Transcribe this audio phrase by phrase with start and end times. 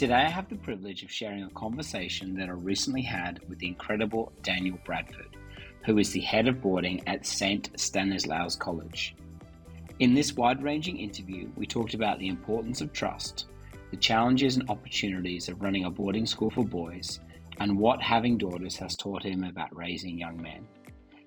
[0.00, 3.68] Today, I have the privilege of sharing a conversation that I recently had with the
[3.68, 5.36] incredible Daniel Bradford,
[5.84, 7.68] who is the head of boarding at St.
[7.78, 9.14] Stanislaus College.
[9.98, 13.48] In this wide ranging interview, we talked about the importance of trust,
[13.90, 17.20] the challenges and opportunities of running a boarding school for boys,
[17.58, 20.66] and what having daughters has taught him about raising young men.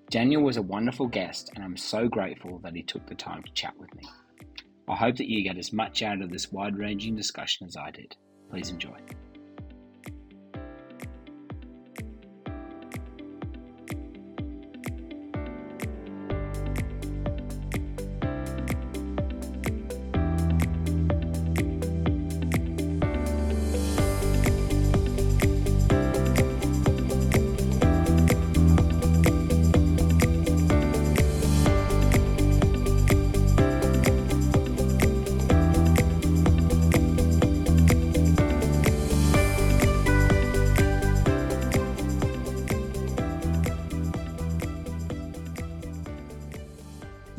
[0.10, 3.54] Daniel was a wonderful guest, and I'm so grateful that he took the time to
[3.54, 4.10] chat with me.
[4.88, 7.92] I hope that you get as much out of this wide ranging discussion as I
[7.92, 8.16] did.
[8.54, 9.23] Please enjoy.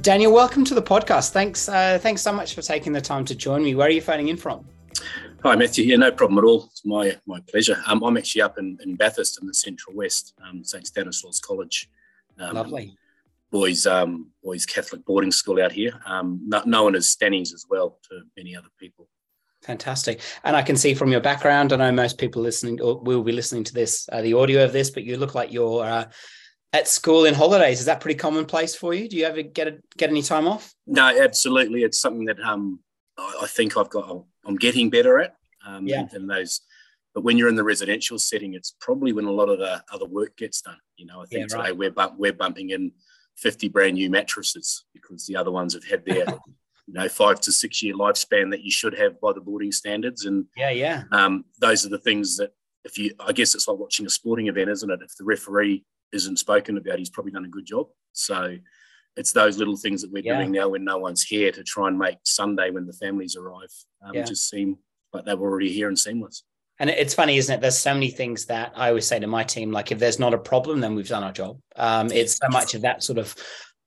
[0.04, 1.30] Daniel, welcome to the podcast.
[1.30, 3.74] Thanks, uh, thanks so much for taking the time to join me.
[3.74, 4.66] Where are you phoning in from?
[5.42, 5.86] Hi, Matthew.
[5.86, 6.66] Yeah, no problem at all.
[6.66, 7.82] It's my my pleasure.
[7.86, 11.88] Um, I'm actually up in, in Bathurst in the Central West, um, St Stanislaus College.
[12.38, 12.98] Um, Lovely.
[13.50, 18.24] Boys, um, boys Catholic boarding school out here, um, known as Stannies as well to
[18.36, 19.08] many other people.
[19.62, 20.20] Fantastic.
[20.44, 23.32] And I can see from your background, I know most people listening or will be
[23.32, 26.04] listening to this, uh, the audio of this, but you look like you're uh,
[26.74, 27.78] at school in holidays.
[27.78, 29.08] Is that pretty commonplace for you?
[29.08, 30.74] Do you ever get a, get any time off?
[30.88, 31.84] No, absolutely.
[31.84, 32.80] It's something that um,
[33.16, 34.24] I think I've got.
[34.44, 35.36] I'm getting better at.
[35.64, 36.06] Um, yeah.
[36.12, 36.62] And those,
[37.14, 40.04] but when you're in the residential setting, it's probably when a lot of the other
[40.04, 40.76] work gets done.
[40.96, 41.66] You know, I think yeah, right.
[41.66, 42.90] today we're bump, we're bumping in
[43.36, 46.26] 50 brand new mattresses because the other ones have had their.
[46.86, 50.26] you know, five to six year lifespan that you should have by the boarding standards.
[50.26, 51.04] And yeah, yeah.
[51.12, 52.52] Um, those are the things that
[52.84, 55.00] if you, I guess it's like watching a sporting event, isn't it?
[55.02, 55.82] If the referee
[56.14, 57.88] isn't spoken about, he's probably done a good job.
[58.12, 58.56] So
[59.16, 60.38] it's those little things that we're yeah.
[60.38, 63.72] doing now when no one's here to try and make Sunday when the families arrive
[64.02, 64.22] um, yeah.
[64.24, 64.78] just seem
[65.12, 66.42] like they were already here and seamless.
[66.80, 67.60] And it's funny, isn't it?
[67.60, 70.34] There's so many things that I always say to my team, like if there's not
[70.34, 71.60] a problem, then we've done our job.
[71.76, 73.34] Um, it's so much of that sort of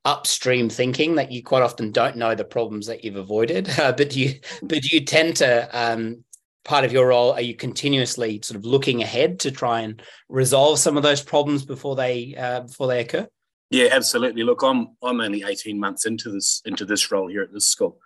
[0.05, 4.15] upstream thinking that you quite often don't know the problems that you've avoided, uh, but
[4.15, 6.23] you but you tend to um,
[6.67, 10.77] part of your role are you continuously sort of looking ahead to try and resolve
[10.77, 13.27] some of those problems before they uh, before they occur?
[13.71, 14.43] Yeah absolutely.
[14.43, 17.97] Look i'm i'm only 18 months into this into this role here at this school.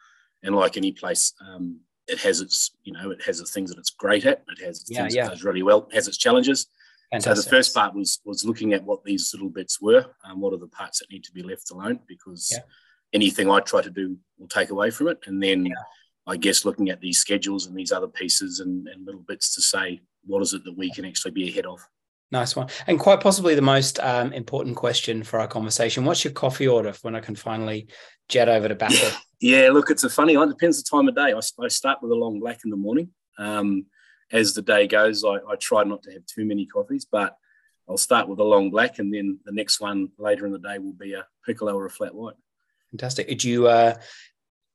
[0.43, 3.79] And like any place um, it has its you know it has the things that
[3.79, 4.43] it's great at.
[4.47, 5.25] It has yeah, things yeah.
[5.25, 5.89] it does really well.
[5.91, 6.67] Has its challenges.
[7.11, 7.35] Fantastic.
[7.35, 10.39] so the first part was was looking at what these little bits were and um,
[10.39, 12.59] what are the parts that need to be left alone because yeah.
[13.11, 15.19] anything i try to do will take away from it.
[15.25, 15.67] And then
[16.31, 19.61] I guess looking at these schedules and these other pieces and, and little bits to
[19.61, 21.81] say what is it that we can actually be ahead of.
[22.31, 22.67] Nice one.
[22.87, 26.05] And quite possibly the most um, important question for our conversation.
[26.05, 27.87] What's your coffee order when I can finally
[28.29, 29.17] jet over to Bathurst?
[29.41, 30.47] yeah, look, it's a funny one.
[30.47, 31.33] It depends the time of day.
[31.33, 33.09] I, I start with a long black in the morning.
[33.37, 33.87] Um,
[34.31, 37.35] as the day goes, I, I, try not to have too many coffees, but
[37.89, 40.77] I'll start with a long black and then the next one later in the day
[40.77, 42.35] will be a piccolo or a flat white.
[42.91, 43.27] Fantastic.
[43.27, 43.95] Did you uh,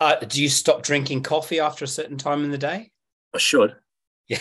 [0.01, 2.91] uh, do you stop drinking coffee after a certain time in the day?
[3.35, 3.77] I should.
[4.29, 4.39] Yeah,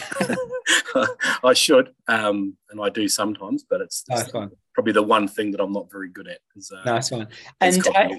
[1.44, 4.32] I should, um, and I do sometimes, but it's, nice
[4.74, 6.40] probably the one thing that I'm not very good at.
[6.56, 7.28] Is, uh, nice one.
[7.62, 8.10] And uh,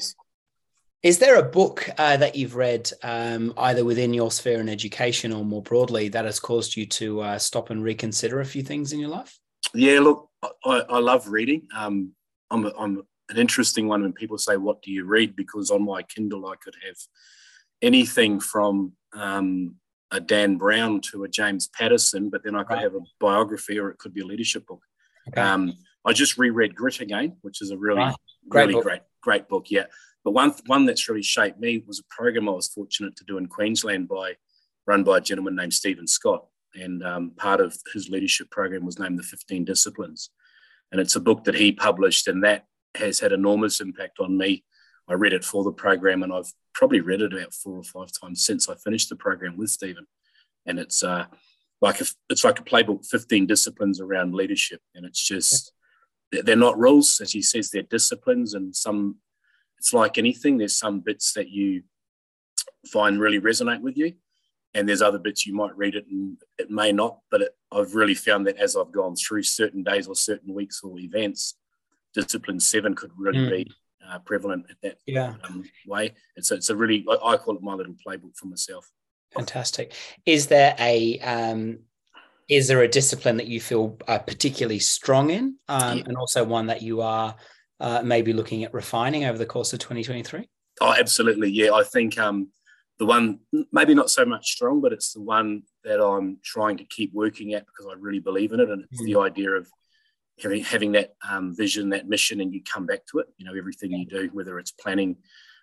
[1.02, 5.32] is there a book uh, that you've read, um, either within your sphere in education
[5.32, 8.92] or more broadly, that has caused you to uh, stop and reconsider a few things
[8.92, 9.38] in your life?
[9.74, 11.68] Yeah, look, I, I love reading.
[11.76, 12.12] Um,
[12.50, 15.36] I'm, a, I'm an interesting one when people say, What do you read?
[15.36, 16.96] Because on my Kindle, I could have
[17.82, 19.76] anything from um,
[20.10, 22.82] a Dan Brown to a James Patterson, but then I could right.
[22.82, 24.82] have a biography or it could be a leadership book.
[25.28, 25.40] Okay.
[25.40, 25.74] Um,
[26.04, 28.14] I just reread Grit again, which is a really, right.
[28.48, 28.84] great really book.
[28.84, 29.70] great, great book.
[29.70, 29.86] Yeah.
[30.24, 33.38] But one, one that's really shaped me was a program I was fortunate to do
[33.38, 34.36] in Queensland by
[34.86, 36.46] run by a gentleman named Stephen Scott.
[36.74, 40.30] And um, part of his leadership program was named the 15 Disciplines.
[40.92, 44.64] And it's a book that he published, and that has had enormous impact on me
[45.08, 48.10] I read it for the program, and I've probably read it about four or five
[48.20, 50.06] times since I finished the program with Stephen.
[50.66, 51.26] And it's uh,
[51.80, 55.72] like a, it's like a playbook, 15 disciplines around leadership, and it's just
[56.32, 59.16] they're not rules, as he says, they're disciplines, and some
[59.78, 60.58] it's like anything.
[60.58, 61.82] There's some bits that you
[62.92, 64.14] find really resonate with you,
[64.74, 67.20] and there's other bits you might read it and it may not.
[67.30, 70.80] But it, I've really found that as I've gone through certain days or certain weeks
[70.82, 71.54] or events,
[72.16, 73.50] discipline seven could really mm.
[73.50, 73.72] be
[74.08, 75.34] uh, prevalent at that yeah.
[75.44, 76.14] um, way.
[76.36, 78.90] It's a, it's a really I call it my little playbook for myself.
[79.34, 79.92] Fantastic.
[80.24, 81.80] Is there a um,
[82.48, 86.04] is there a discipline that you feel uh, particularly strong in, um, yeah.
[86.06, 87.34] and also one that you are
[87.80, 90.48] uh, maybe looking at refining over the course of 2023?
[90.80, 91.50] Oh, absolutely.
[91.50, 92.48] Yeah, I think um,
[92.98, 93.40] the one
[93.72, 97.54] maybe not so much strong, but it's the one that I'm trying to keep working
[97.54, 99.06] at because I really believe in it, and it's mm.
[99.06, 99.68] the idea of
[100.42, 103.26] having having that um, vision, that mission, and you come back to it.
[103.38, 105.16] You know, everything you do, whether it's planning,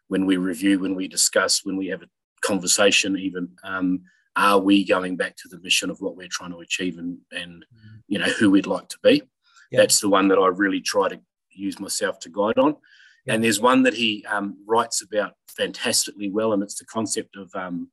[0.08, 2.10] when we review, when we discuss, when we have a
[2.42, 4.02] conversation, even um,
[4.36, 7.66] are we going back to the mission of what we're trying to achieve and and
[7.74, 8.02] mm.
[8.08, 9.24] you know who we'd like to be?
[9.72, 9.81] Yeah.
[9.81, 11.20] That's the one that I really try to
[11.52, 12.75] use myself to guide on.
[13.25, 13.34] Yeah.
[13.34, 17.54] And there's one that he um, writes about fantastically well, and it's the concept of,
[17.56, 17.90] um,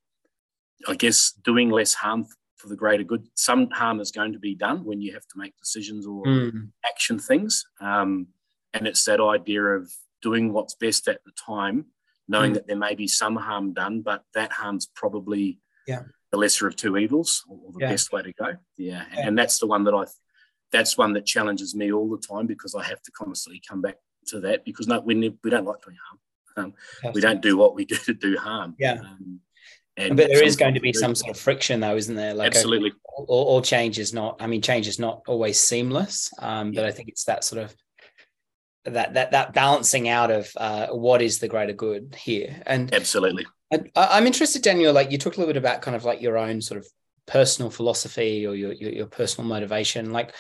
[0.89, 2.27] I guess, doing less harm
[2.61, 3.27] for the greater good.
[3.35, 6.69] Some harm is going to be done when you have to make decisions or mm.
[6.85, 7.65] action things.
[7.81, 8.29] Um,
[8.75, 9.91] and it's that idea of
[10.23, 11.87] doing what's best at the time,
[12.29, 12.55] knowing mm.
[12.55, 16.03] that there may be some harm done, but that harm's probably yeah.
[16.31, 17.91] the lesser of two evils or the yeah.
[17.91, 18.53] best way to go.
[18.77, 19.05] Yeah.
[19.15, 19.27] yeah.
[19.27, 20.05] And that's the one that I,
[20.71, 23.97] that's one that challenges me all the time because I have to constantly come back
[24.29, 26.21] to that because no, we, we don't like doing harm.
[26.57, 26.75] Um,
[27.15, 28.77] we don't do what we do to do harm.
[28.79, 29.01] Yeah.
[29.01, 29.41] Um,
[29.97, 32.35] and but there is going to be some sort of friction, though, isn't there?
[32.35, 32.93] Like absolutely.
[33.05, 34.37] All, all, change is not.
[34.41, 36.33] I mean, change is not always seamless.
[36.39, 37.75] Um, but I think it's that sort of
[38.85, 42.63] that that that balancing out of uh, what is the greater good here.
[42.67, 44.93] And absolutely, I, I'm interested, Daniel.
[44.93, 46.87] Like you talked a little bit about kind of like your own sort of
[47.27, 50.13] personal philosophy or your your, your personal motivation.
[50.13, 50.35] Like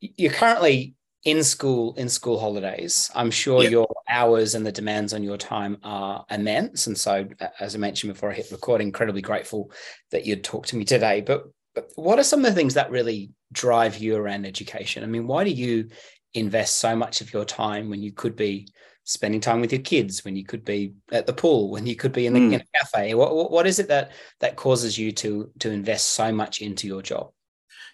[0.00, 0.94] you're currently
[1.24, 3.70] in school in school holidays i'm sure yep.
[3.70, 6.86] your hours and the demands on your time are immense.
[6.86, 7.26] And so
[7.58, 9.70] as i mentioned before i hit record incredibly grateful
[10.10, 11.20] that you'd talk to me today.
[11.20, 11.44] But,
[11.74, 15.04] but what are some of the things that really drive you around education?
[15.04, 15.88] I mean why do you
[16.34, 18.68] invest so much of your time when you could be
[19.04, 22.12] spending time with your kids when you could be at the pool when you could
[22.12, 22.52] be in, the, mm.
[22.52, 23.14] in a cafe?
[23.14, 27.02] What, what is it that that causes you to to invest so much into your
[27.02, 27.30] job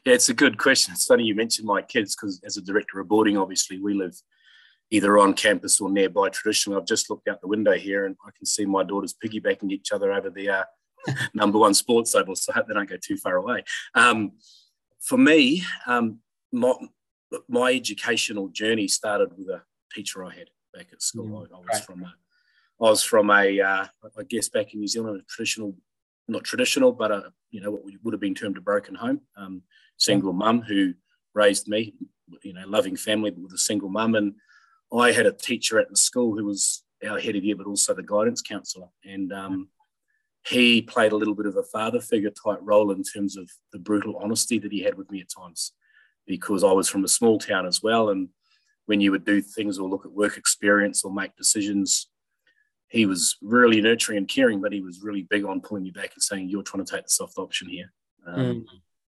[0.07, 0.95] yeah, it's a good question.
[0.95, 4.15] It's funny you mentioned my kids because as a director of boarding, obviously we live
[4.93, 6.29] either on campus or nearby.
[6.29, 9.73] Traditionally, I've just looked out the window here and I can see my daughters piggybacking
[9.73, 10.65] each other over the uh,
[11.35, 12.37] number one sports oval.
[12.37, 13.65] So I hope they don't go too far away.
[13.97, 14.35] Um,
[15.01, 16.21] for me, um,
[16.53, 16.73] my,
[17.49, 19.63] my educational journey started with a
[19.93, 21.27] teacher I had back at school.
[21.27, 22.15] Mm, I, I, was from a,
[22.81, 23.87] I was from a, uh,
[24.17, 25.75] I guess back in New Zealand, a traditional,
[26.29, 29.23] not traditional, but a, you know, what would have been termed a broken home.
[29.37, 29.63] Um,
[29.97, 30.95] single mum who
[31.35, 31.95] raised me,
[32.43, 34.15] you know, loving family, with a single mum.
[34.15, 34.35] And
[34.93, 37.95] I had a teacher at the school who was our head of year, but also
[37.95, 38.89] the guidance counsellor.
[39.05, 39.69] And um,
[40.47, 43.79] he played a little bit of a father figure type role in terms of the
[43.79, 45.73] brutal honesty that he had with me at times,
[46.27, 48.11] because I was from a small town as well.
[48.11, 48.29] And
[48.87, 52.09] when you would do things or look at work experience or make decisions,
[52.89, 56.13] he was really nurturing and caring, but he was really big on pulling you back
[56.15, 57.93] and saying, You're trying to take the soft option here.
[58.27, 58.65] Um, mm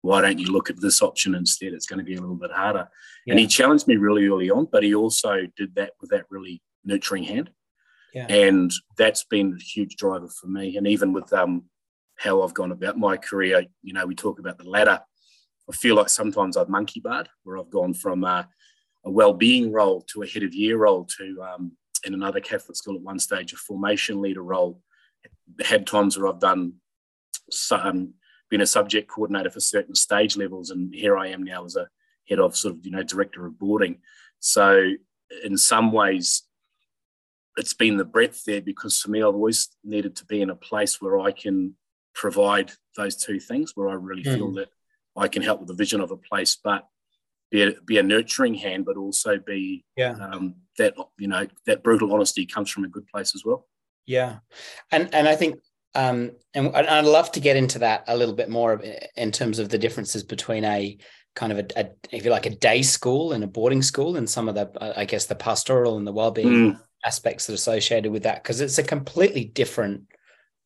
[0.04, 1.72] why don't you look at this option instead?
[1.72, 2.90] It's going to be a little bit harder.
[3.26, 3.32] Yeah.
[3.32, 6.62] And he challenged me really early on, but he also did that with that really
[6.84, 7.50] nurturing hand.
[8.14, 8.28] Yeah.
[8.28, 10.76] And that's been a huge driver for me.
[10.76, 11.64] And even with um,
[12.18, 15.00] how I've gone about my career, you know, we talk about the ladder.
[15.70, 18.44] I feel like sometimes I've monkey barred, where I've gone from uh,
[19.06, 21.72] a well-being role to a head of year role to um,
[22.06, 24.82] in another Catholic school at one stage a formation leader role.
[25.64, 26.74] Had times where I've done
[27.50, 28.16] some
[28.50, 31.88] been a subject coordinator for certain stage levels, and here I am now as a
[32.30, 34.00] head of sort of you know director of boarding.
[34.40, 34.92] So
[35.44, 36.44] in some ways,
[37.58, 40.56] it's been the breadth there because for me, I've always needed to be in a
[40.56, 41.76] place where I can
[42.14, 44.36] provide those two things, where I really mm.
[44.36, 44.70] feel that
[45.16, 46.88] I can help with the vision of a place, but
[47.52, 50.14] be a, be a nurturing hand, but also be yeah.
[50.14, 53.68] um, that you know that brutal honesty comes from a good place as well.
[54.06, 54.38] Yeah,
[54.92, 55.60] and and I think
[55.96, 58.82] um, and I'd love to get into that a little bit more
[59.16, 60.98] in terms of the differences between a
[61.36, 64.30] kind of a, a if you like, a day school and a boarding school, and
[64.30, 66.80] some of the, uh, I guess, the pastoral and the well-being mm.
[67.06, 70.04] aspects that are associated with that, because it's a completely different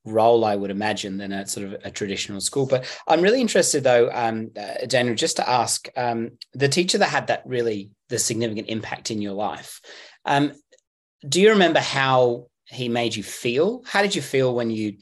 [0.03, 2.65] role, I would imagine, than a sort of a traditional school.
[2.65, 7.10] But I'm really interested, though, um, uh, Daniel, just to ask um, the teacher that
[7.10, 9.81] had that really the significant impact in your life.
[10.24, 10.53] Um,
[11.27, 13.84] do you remember how he made you feel?
[13.86, 14.98] How did you feel when you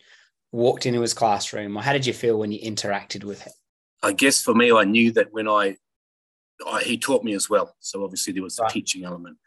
[0.55, 3.53] walked into his classroom, or how did you feel when you interacted with him?
[4.01, 5.77] I guess for me, I knew that when I,
[6.65, 7.75] I he taught me as well.
[7.79, 8.71] So obviously there was a right.
[8.71, 9.37] teaching element.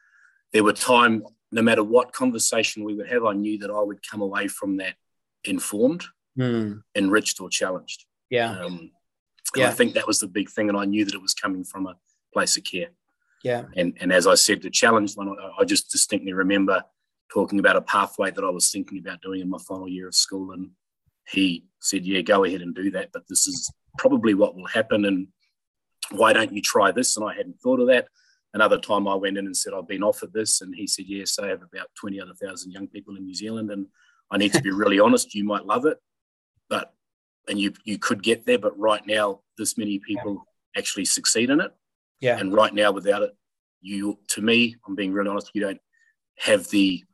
[0.52, 4.00] There were time, no matter what conversation we would have, I knew that I would
[4.08, 4.94] come away from that
[5.44, 6.04] informed,
[6.38, 6.82] mm.
[6.94, 8.04] enriched, or challenged.
[8.28, 8.58] Yeah.
[8.58, 8.90] Um,
[9.56, 9.68] yeah.
[9.68, 11.86] I think that was the big thing, and I knew that it was coming from
[11.86, 11.96] a
[12.34, 12.90] place of care.
[13.42, 13.64] Yeah.
[13.76, 16.84] And and as I said, the challenge one, I, I just distinctly remember
[17.32, 20.14] talking about a pathway that I was thinking about doing in my final year of
[20.14, 20.70] school, and
[21.30, 25.04] he said, "Yeah, go ahead and do that, but this is probably what will happen,
[25.04, 25.28] and
[26.10, 28.08] why don't you try this?" And I hadn't thought of that.
[28.54, 31.38] Another time, I went in and said, "I've been offered this," and he said, "Yes,
[31.38, 33.86] I have about twenty other thousand young people in New Zealand, and
[34.30, 35.34] I need to be really honest.
[35.34, 35.98] You might love it,
[36.68, 36.94] but
[37.48, 40.44] and you you could get there, but right now, this many people
[40.76, 41.72] actually succeed in it."
[42.20, 42.38] Yeah.
[42.38, 43.36] And right now, without it,
[43.80, 45.80] you, to me, I'm being really honest, you don't
[46.38, 47.04] have the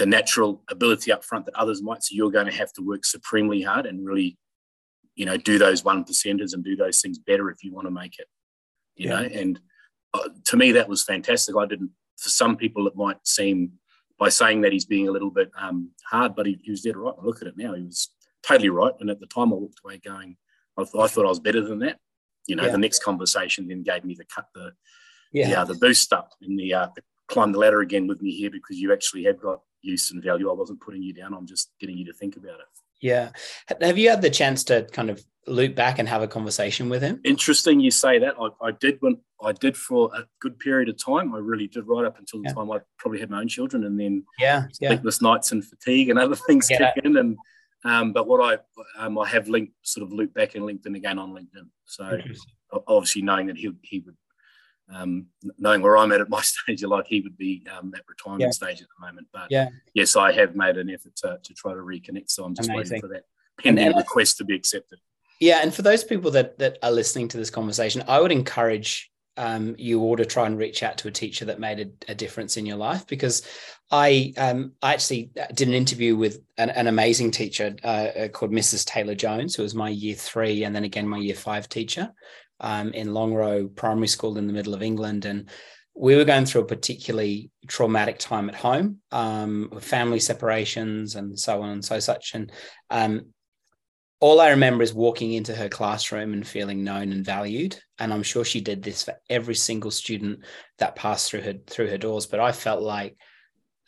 [0.00, 2.02] the natural ability up front that others might.
[2.02, 4.38] So you're going to have to work supremely hard and really,
[5.14, 7.90] you know, do those one percenters and do those things better if you want to
[7.90, 8.26] make it.
[8.96, 9.20] You yeah.
[9.20, 9.60] know, and
[10.14, 11.54] uh, to me that was fantastic.
[11.54, 11.90] I didn't.
[12.16, 13.72] For some people, it might seem
[14.18, 16.96] by saying that he's being a little bit um, hard, but he, he was dead
[16.96, 17.14] right.
[17.18, 18.08] I look at it now; he was
[18.42, 18.94] totally right.
[19.00, 20.36] And at the time, I walked away going,
[20.78, 21.98] I, th- I thought I was better than that
[22.46, 22.72] you know, yeah.
[22.72, 24.72] the next conversation then gave me the cut the
[25.32, 28.20] yeah the, uh, the boost up in the, uh, the climb the ladder again with
[28.20, 30.50] me here because you actually have got use and value.
[30.50, 31.34] I wasn't putting you down.
[31.34, 32.66] I'm just getting you to think about it.
[33.00, 33.30] Yeah.
[33.80, 37.02] Have you had the chance to kind of loop back and have a conversation with
[37.02, 37.20] him?
[37.24, 38.34] Interesting you say that.
[38.38, 41.34] I, I did when I did for a good period of time.
[41.34, 42.54] I really did right up until the yeah.
[42.54, 45.28] time I probably had my own children and then yeah, sleepless yeah.
[45.28, 47.38] nights and fatigue and other things kick in and
[47.84, 51.18] um, but what I um, I have linked sort of looped back and LinkedIn again
[51.18, 51.68] on LinkedIn.
[51.86, 52.20] So
[52.86, 54.16] obviously knowing that he he would
[54.92, 55.26] um,
[55.58, 58.42] knowing where I'm at at my stage of life, he would be um, at retirement
[58.42, 58.50] yeah.
[58.50, 59.28] stage at the moment.
[59.32, 59.68] But yeah.
[59.94, 62.30] yes, I have made an effort to, to try to reconnect.
[62.30, 62.96] So I'm just Amazing.
[62.96, 63.24] waiting for that
[63.58, 64.98] pending request to be accepted.
[65.40, 69.10] Yeah, and for those people that that are listening to this conversation, I would encourage
[69.36, 72.14] um, you all to try and reach out to a teacher that made a, a
[72.14, 73.42] difference in your life because
[73.90, 78.52] I um, I actually did an interview with an, an amazing teacher uh, uh, called
[78.52, 78.84] Mrs.
[78.84, 82.12] Taylor Jones, who was my year three and then again my year five teacher
[82.60, 85.48] um, in Longrow Primary School in the middle of England, and
[85.94, 91.62] we were going through a particularly traumatic time at home, um, family separations and so
[91.62, 92.52] on and so such, and
[92.90, 93.32] um,
[94.20, 97.80] all I remember is walking into her classroom and feeling known and valued.
[97.98, 100.40] And I'm sure she did this for every single student
[100.78, 102.26] that passed through her through her doors.
[102.26, 103.16] But I felt like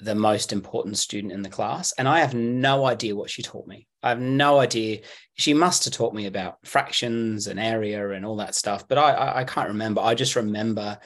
[0.03, 1.93] the most important student in the class.
[1.97, 3.87] And I have no idea what she taught me.
[4.03, 5.01] I have no idea.
[5.35, 9.13] She must have taught me about fractions and area and all that stuff, but I,
[9.13, 10.01] I, I can't remember.
[10.01, 10.99] I just remember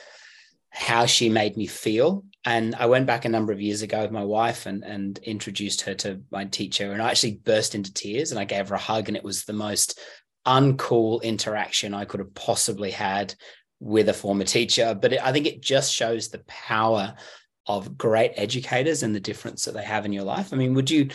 [0.71, 2.25] how she made me feel.
[2.45, 5.83] And I went back a number of years ago with my wife and, and introduced
[5.83, 6.93] her to my teacher.
[6.93, 9.09] And I actually burst into tears and I gave her a hug.
[9.09, 9.99] And it was the most
[10.47, 13.35] uncool interaction I could have possibly had
[13.81, 14.95] with a former teacher.
[14.95, 17.15] But it, I think it just shows the power
[17.67, 20.53] of great educators and the difference that they have in your life.
[20.53, 21.09] I mean, would you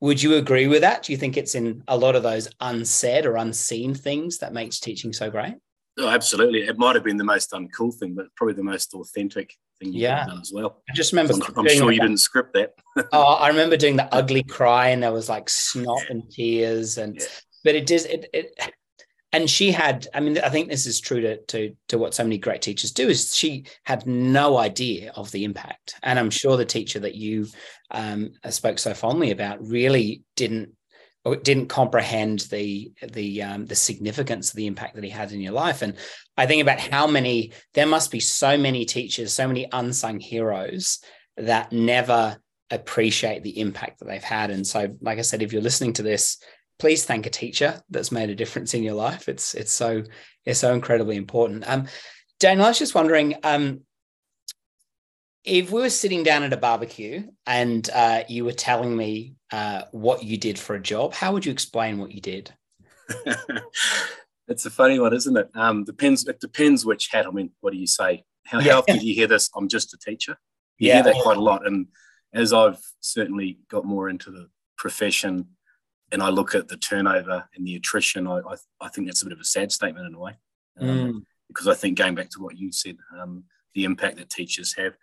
[0.00, 1.04] would you agree with that?
[1.04, 4.78] Do you think it's in a lot of those unsaid or unseen things that makes
[4.78, 5.54] teaching so great?
[5.98, 6.62] Oh, absolutely.
[6.62, 10.02] It might have been the most uncool thing, but probably the most authentic thing you've
[10.02, 10.26] yeah.
[10.26, 10.82] done as well.
[10.90, 11.34] I just remember.
[11.34, 12.74] I'm, I'm sure you didn't script that.
[13.12, 17.16] oh, I remember doing the ugly cry, and there was like snot and tears, and
[17.16, 17.26] yeah.
[17.62, 18.60] but it does it, it.
[19.34, 22.22] And she had, I mean, I think this is true to, to to what so
[22.22, 23.08] many great teachers do.
[23.08, 27.48] Is she had no idea of the impact, and I'm sure the teacher that you
[27.90, 30.70] um, spoke so fondly about really didn't
[31.42, 35.52] didn't comprehend the the um, the significance of the impact that he had in your
[35.52, 35.82] life.
[35.82, 35.96] And
[36.36, 41.00] I think about how many there must be so many teachers, so many unsung heroes
[41.36, 42.36] that never
[42.70, 44.50] appreciate the impact that they've had.
[44.50, 46.38] And so, like I said, if you're listening to this,
[46.78, 49.28] please thank a teacher that's made a difference in your life.
[49.28, 50.04] It's it's so
[50.44, 51.64] it's so incredibly important.
[51.66, 51.86] Um,
[52.40, 53.80] Daniel, I was just wondering, um,
[55.44, 59.82] if we were sitting down at a barbecue and uh, you were telling me uh,
[59.92, 62.52] what you did for a job, how would you explain what you did?
[64.48, 65.50] it's a funny one, isn't it?
[65.54, 66.26] Um, depends.
[66.26, 67.26] It depends which hat.
[67.26, 68.24] I mean, what do you say?
[68.46, 68.72] How, yeah.
[68.72, 69.50] how often do you hear this?
[69.54, 70.36] I'm just a teacher.
[70.78, 70.94] You yeah.
[70.94, 71.66] hear that quite a lot.
[71.66, 71.88] And
[72.32, 75.53] as I've certainly got more into the profession,
[76.14, 79.26] and I look at the turnover and the attrition, I, I, I think that's a
[79.26, 80.32] bit of a sad statement in a way,
[80.80, 81.22] um, mm.
[81.48, 83.44] because I think going back to what you said, um,
[83.74, 84.96] the impact that teachers have.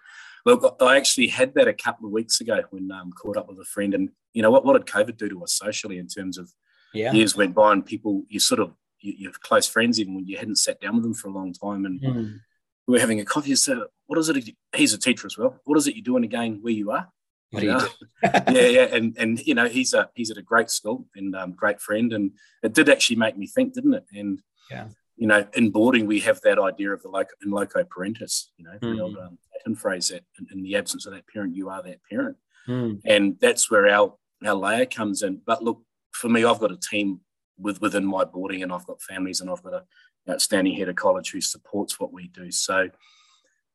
[0.46, 3.60] Look, I actually had that a couple of weeks ago when um, caught up with
[3.60, 4.64] a friend, and you know what?
[4.64, 6.50] What did COVID do to us socially in terms of
[6.94, 7.12] yeah.
[7.12, 10.26] years went by and people you sort of you, you have close friends even when
[10.26, 12.40] you hadn't sat down with them for a long time, and mm.
[12.88, 13.54] we were having a coffee.
[13.56, 14.56] So, what is it?
[14.74, 15.60] He's a teacher as well.
[15.66, 17.10] What is it you're doing again where you are?
[17.52, 17.88] What know?
[18.24, 21.52] yeah, yeah, and and you know he's a he's at a great school and um,
[21.52, 22.32] great friend, and
[22.64, 24.06] it did actually make me think, didn't it?
[24.14, 24.40] And
[24.70, 28.48] yeah, you know, in boarding we have that idea of the loco in loco parentis,
[28.58, 28.96] you know, mm.
[28.96, 31.84] the old um, Latin phrase that in, in, the absence of that parent, you are
[31.84, 33.00] that parent, mm.
[33.06, 34.16] and that's where our
[34.46, 35.42] our layer comes in.
[35.46, 35.82] But look,
[36.14, 37.20] for me, I've got a team
[37.60, 39.84] with within my boarding, and I've got families, and I've got a
[40.30, 42.50] outstanding head of college who supports what we do.
[42.50, 42.90] So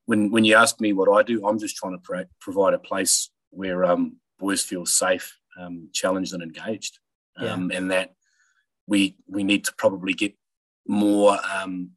[0.07, 2.79] when when you ask me what I do, I'm just trying to pro- provide a
[2.79, 6.99] place where um, boys feel safe, um, challenged, and engaged,
[7.37, 7.79] um, yeah.
[7.79, 8.15] and that
[8.87, 10.35] we we need to probably get
[10.87, 11.91] more um,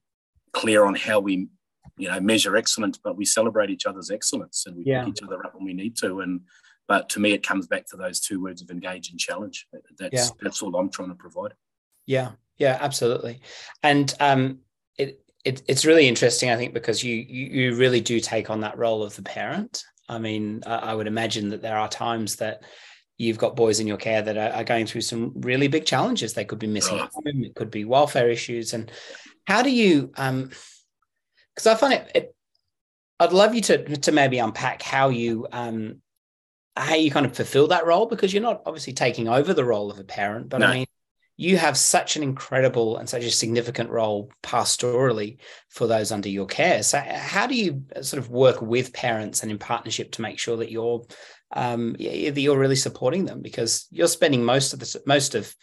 [0.53, 1.47] clear on how we
[1.97, 5.03] you know measure excellence, but we celebrate each other's excellence and we yeah.
[5.03, 6.21] pick each other up when we need to.
[6.21, 6.41] And
[6.87, 9.67] but to me, it comes back to those two words of engage and challenge.
[9.99, 10.27] That's yeah.
[10.41, 11.53] that's all I'm trying to provide.
[12.05, 13.41] Yeah, yeah, absolutely.
[13.83, 14.59] And um,
[14.97, 18.61] it, it it's really interesting, I think, because you, you you really do take on
[18.61, 19.83] that role of the parent.
[20.09, 22.63] I mean, I, I would imagine that there are times that
[23.17, 26.33] you've got boys in your care that are, are going through some really big challenges.
[26.33, 28.73] They could be missing home, it could be welfare issues.
[28.73, 28.91] And
[29.45, 30.49] how do you um
[31.55, 32.35] because I find it, it,
[33.19, 36.01] I'd love you to to maybe unpack how you um
[36.75, 39.91] how you kind of fulfill that role because you're not obviously taking over the role
[39.91, 40.67] of a parent, but no.
[40.67, 40.85] I mean
[41.39, 45.37] you have such an incredible and such a significant role pastorally
[45.69, 46.83] for those under your care.
[46.83, 50.57] So, how do you sort of work with parents and in partnership to make sure
[50.57, 51.05] that you're
[51.53, 55.55] um, that you're really supporting them because you're spending most of the most of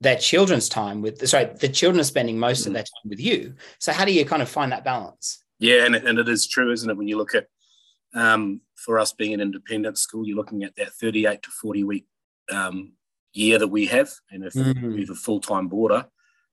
[0.00, 2.68] their children's time with sorry the children are spending most mm.
[2.68, 3.54] of their time with you.
[3.80, 5.42] So, how do you kind of find that balance?
[5.58, 6.96] Yeah, and, and it is true, isn't it?
[6.96, 7.48] When you look at
[8.14, 12.06] um, for us being an independent school, you're looking at that 38 to 40 week
[12.52, 12.92] um,
[13.34, 14.10] year that we have.
[14.30, 14.94] And if mm-hmm.
[14.94, 16.06] we have a full time boarder,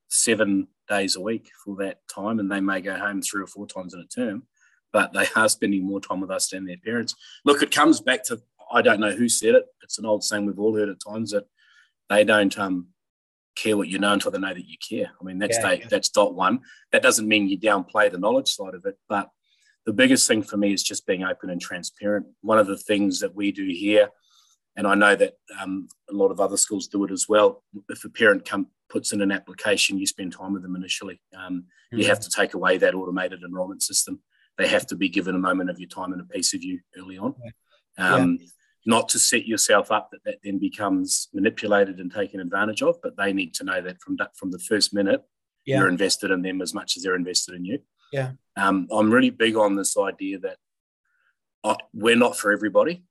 [0.10, 3.66] seven days a week for that time, and they may go home three or four
[3.66, 4.44] times in a term,
[4.92, 7.16] but they are spending more time with us than their parents.
[7.46, 8.42] Look, it comes back to
[8.74, 9.66] I don't know who said it.
[9.84, 11.46] It's an old saying we've all heard at times that
[12.10, 12.88] they don't um,
[13.56, 15.12] care what you know until they know that you care.
[15.20, 15.88] I mean, that's yeah, day, yeah.
[15.90, 16.62] that's dot one.
[16.92, 19.30] That doesn't mean you downplay the knowledge side of it, but
[19.86, 22.28] the biggest thing for me is just being open and transparent.
[22.42, 24.10] One of the things that we do here
[24.76, 27.64] and I know that um, a lot of other schools do it as well.
[27.90, 31.22] If a parent come, puts in an application, you spend time with them initially.
[31.36, 32.00] Um, mm-hmm.
[32.00, 34.22] You have to take away that automated enrolment system.
[34.58, 36.80] They have to be given a moment of your time and a piece of you
[36.98, 37.36] early on.
[37.98, 38.48] Um, yeah.
[38.86, 43.16] Not to set yourself up that that then becomes manipulated and taken advantage of, but
[43.16, 45.22] they need to know that from from the first minute
[45.66, 45.78] yeah.
[45.78, 47.80] you're invested in them as much as they're invested in you.
[48.12, 50.58] Yeah, um, I'm really big on this idea that
[51.64, 53.04] I, we're not for everybody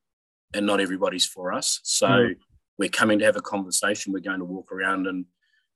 [0.54, 1.80] and not everybody's for us.
[1.82, 2.36] So mm.
[2.78, 4.12] we're coming to have a conversation.
[4.12, 5.26] We're going to walk around, and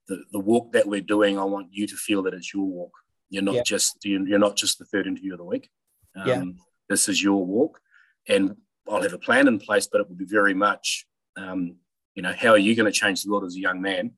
[0.08, 2.92] the, the walk that we're doing, I want you to feel that it's your walk.
[3.30, 3.62] You're not yeah.
[3.64, 5.68] just you're not just the third interview of the week.
[6.16, 6.44] Um, yeah.
[6.88, 7.80] This is your walk,
[8.28, 8.56] and
[8.88, 11.06] I'll have a plan in place, but it will be very much,
[11.37, 11.76] um,
[12.14, 14.12] you know, how are you going to change the world as a young man,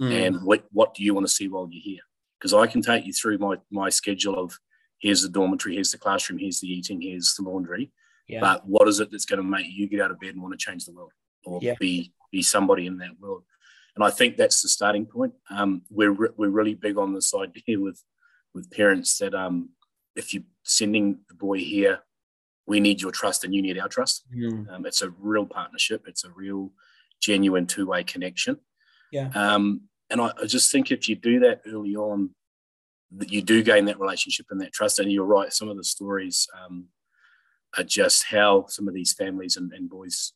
[0.00, 0.26] mm.
[0.26, 2.02] and what what do you want to see while you're here?
[2.38, 4.58] Because I can take you through my my schedule of
[4.98, 7.90] here's the dormitory, here's the classroom, here's the eating, here's the laundry,
[8.32, 8.40] yeah.
[8.40, 10.58] But what is it that's going to make you get out of bed and want
[10.58, 11.12] to change the world
[11.44, 11.74] or yeah.
[11.78, 13.44] be be somebody in that world?
[13.94, 15.34] And I think that's the starting point.
[15.50, 18.02] Um, we're re- we're really big on this idea with
[18.54, 19.70] with parents that um,
[20.16, 22.00] if you're sending the boy here,
[22.66, 24.24] we need your trust and you need our trust.
[24.34, 24.72] Mm.
[24.72, 26.04] Um, it's a real partnership.
[26.06, 26.72] It's a real
[27.20, 28.58] genuine two way connection.
[29.10, 29.30] Yeah.
[29.34, 32.30] Um, and I, I, just think if you do that early on,
[33.16, 34.98] that you do gain that relationship and that trust.
[34.98, 35.52] And you're right.
[35.52, 36.86] Some of the stories um,
[37.76, 40.32] are just how some of these families and, and boys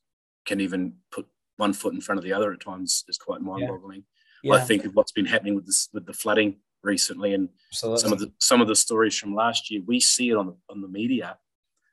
[0.46, 4.04] can even put one foot in front of the other at times is quite mind-boggling.
[4.42, 4.52] Yeah.
[4.52, 4.54] Yeah.
[4.54, 8.00] I think of what's been happening with this with the flooding recently and Absolutely.
[8.00, 9.82] some of the some of the stories from last year.
[9.84, 11.38] We see it on the on the media,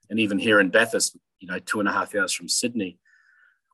[0.10, 3.00] and even here in Bathurst, you know, two and a half hours from Sydney.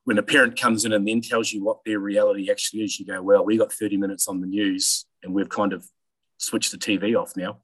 [0.06, 3.06] When a parent comes in and then tells you what their reality actually is, you
[3.06, 5.86] go, "Well, we got 30 minutes on the news, and we've kind of
[6.38, 7.60] switched the TV off now."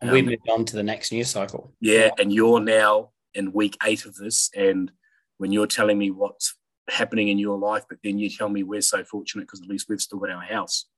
[0.00, 1.74] And um, we moved on to the next news cycle.
[1.80, 4.90] Yeah, and you're now in week eight of this, and
[5.38, 6.56] when you're telling me what's
[6.90, 9.86] happening in your life, but then you tell me we're so fortunate because at least
[9.88, 10.86] we've still got our house.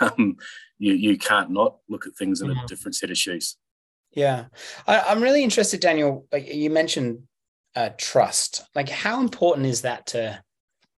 [0.00, 0.36] Um,
[0.78, 2.66] you you can't not look at things in a mm-hmm.
[2.66, 3.56] different set of shoes.
[4.10, 4.46] Yeah,
[4.88, 6.26] I, am really interested, Daniel.
[6.32, 7.22] Like you mentioned
[7.76, 8.64] uh, trust.
[8.74, 10.42] Like, how important is that to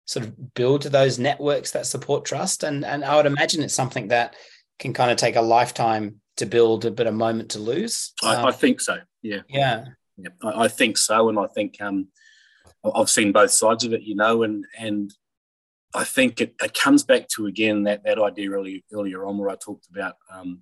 [0.06, 2.64] sort of build those networks that support trust?
[2.64, 4.34] And and I would imagine it's something that
[4.78, 8.12] can kind of take a lifetime to build, but a moment to lose.
[8.22, 8.98] I, um, I think so.
[9.22, 9.40] Yeah.
[9.48, 9.84] Yeah.
[10.22, 12.08] Yeah, I, I think so, and I think um,
[12.94, 15.12] I've seen both sides of it, you know, and and
[15.94, 19.50] I think it, it comes back to again that that idea earlier earlier on where
[19.50, 20.60] I talked about um,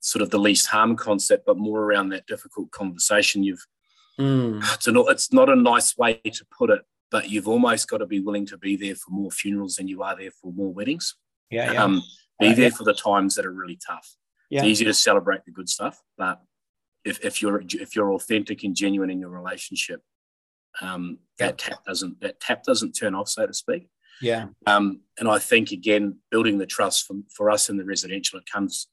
[0.00, 3.42] sort of the least harm concept, but more around that difficult conversation.
[3.42, 3.64] You've
[4.18, 4.60] mm.
[4.74, 8.06] it's, an, it's not a nice way to put it, but you've almost got to
[8.06, 11.16] be willing to be there for more funerals than you are there for more weddings.
[11.50, 11.84] Yeah, yeah.
[11.84, 12.02] Um,
[12.38, 12.76] be Right, there yeah.
[12.76, 14.16] for the times that are really tough.
[14.48, 14.60] Yeah.
[14.60, 16.40] It's easy to celebrate the good stuff, but
[17.04, 20.02] if, if you're if you're authentic and genuine in your relationship,
[20.80, 23.88] um, that tap doesn't that tap doesn't turn off, so to speak.
[24.20, 28.38] yeah, Um, and I think again, building the trust for, for us in the residential,
[28.38, 28.86] it comes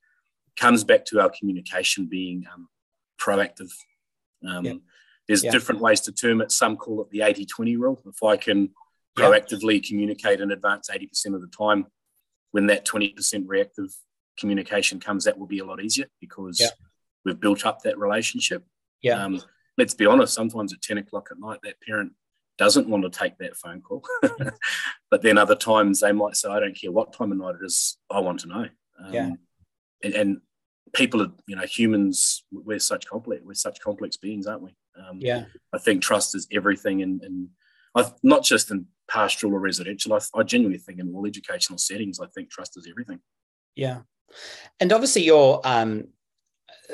[0.55, 2.67] comes back to our communication being um,
[3.21, 3.71] proactive.
[4.47, 4.73] Um, Yeah.
[5.27, 5.51] There's Yeah.
[5.51, 6.51] different ways to term it.
[6.53, 8.01] Some call it the 80-20 rule.
[8.07, 8.59] If I can
[9.17, 9.25] Yeah.
[9.25, 11.87] proactively communicate in advance 80% of the time,
[12.51, 13.89] when that 20% reactive
[14.39, 16.69] communication comes, that will be a lot easier because Yeah.
[17.27, 18.63] We've built up that relationship.
[19.01, 19.41] yeah, Um,
[19.77, 22.13] let's be honest, sometimes at 10 o'clock at night, that parent
[22.57, 24.03] doesn't want to take that phone call.
[25.11, 27.65] but then other times they might say, I don't care what time of night it
[27.65, 28.67] is, I want to know.
[28.99, 29.31] Um, Yeah.
[30.03, 30.41] And, and
[30.93, 34.75] people are, you know, humans, we're such complex, we're such complex beings, aren't we?
[34.97, 37.01] Um, yeah, I think trust is everything.
[37.01, 37.49] And, and
[37.95, 42.19] I, not just in pastoral or residential, I, I genuinely think in all educational settings,
[42.19, 43.19] I think trust is everything.
[43.75, 44.01] yeah.
[44.79, 46.09] And obviously, your um,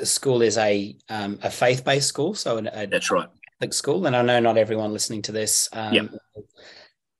[0.02, 3.28] school is a um, a faith based school, so an, a That's right.
[3.52, 6.10] Catholic school, and I know not everyone listening to this um, Yep.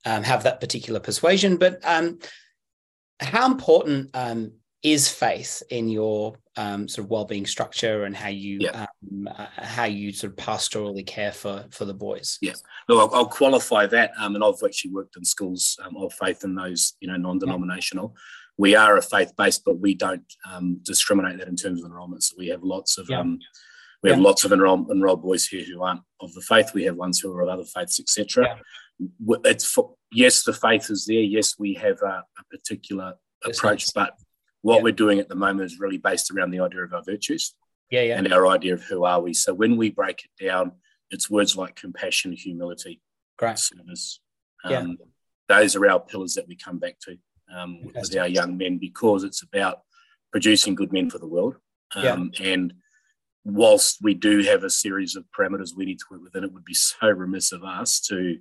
[0.07, 1.57] um, have that particular persuasion.
[1.57, 2.19] But um,
[3.21, 8.69] how important um, is faith in your um, sort of well-being structure and how you
[8.73, 12.39] um, uh, how you sort of pastorally care for for the boys?
[12.43, 12.53] Yeah.
[12.89, 14.13] Look, I'll, I'll qualify that.
[14.19, 18.15] Um, and I've actually worked in schools um, of faith in those, you know, non-denominational.
[18.57, 22.23] We are a faith-based, but we don't um, discriminate that in terms of enrolment.
[22.23, 23.21] So we have lots of Yeah.
[23.21, 23.39] um,
[24.03, 26.73] we have lots of enroll, enrolled boys here who aren't of the faith.
[26.75, 28.61] We have ones who are of other faiths, etc.
[29.47, 31.21] It's for, yes, the faith is there.
[31.21, 34.13] Yes, we have a, a particular approach, but
[34.61, 34.83] what Yeah.
[34.83, 37.55] we're doing at the moment is really based around the idea of our virtues
[37.91, 39.33] Yeah, yeah, and our idea of who are we.
[39.33, 40.73] So when we break it down,
[41.11, 43.01] it's words like compassion, humility,
[43.39, 43.59] great.
[43.59, 44.21] service.
[44.69, 44.81] Yeah.
[44.81, 44.99] Um,
[45.49, 47.17] Those are our pillars that we come back to
[47.55, 49.83] um, with our young men because it's about
[50.33, 51.57] producing good men for the world.
[51.95, 52.75] Um, And
[53.45, 56.65] whilst we do have a series of parameters we need to work within, it would
[56.65, 58.39] be so remiss of us to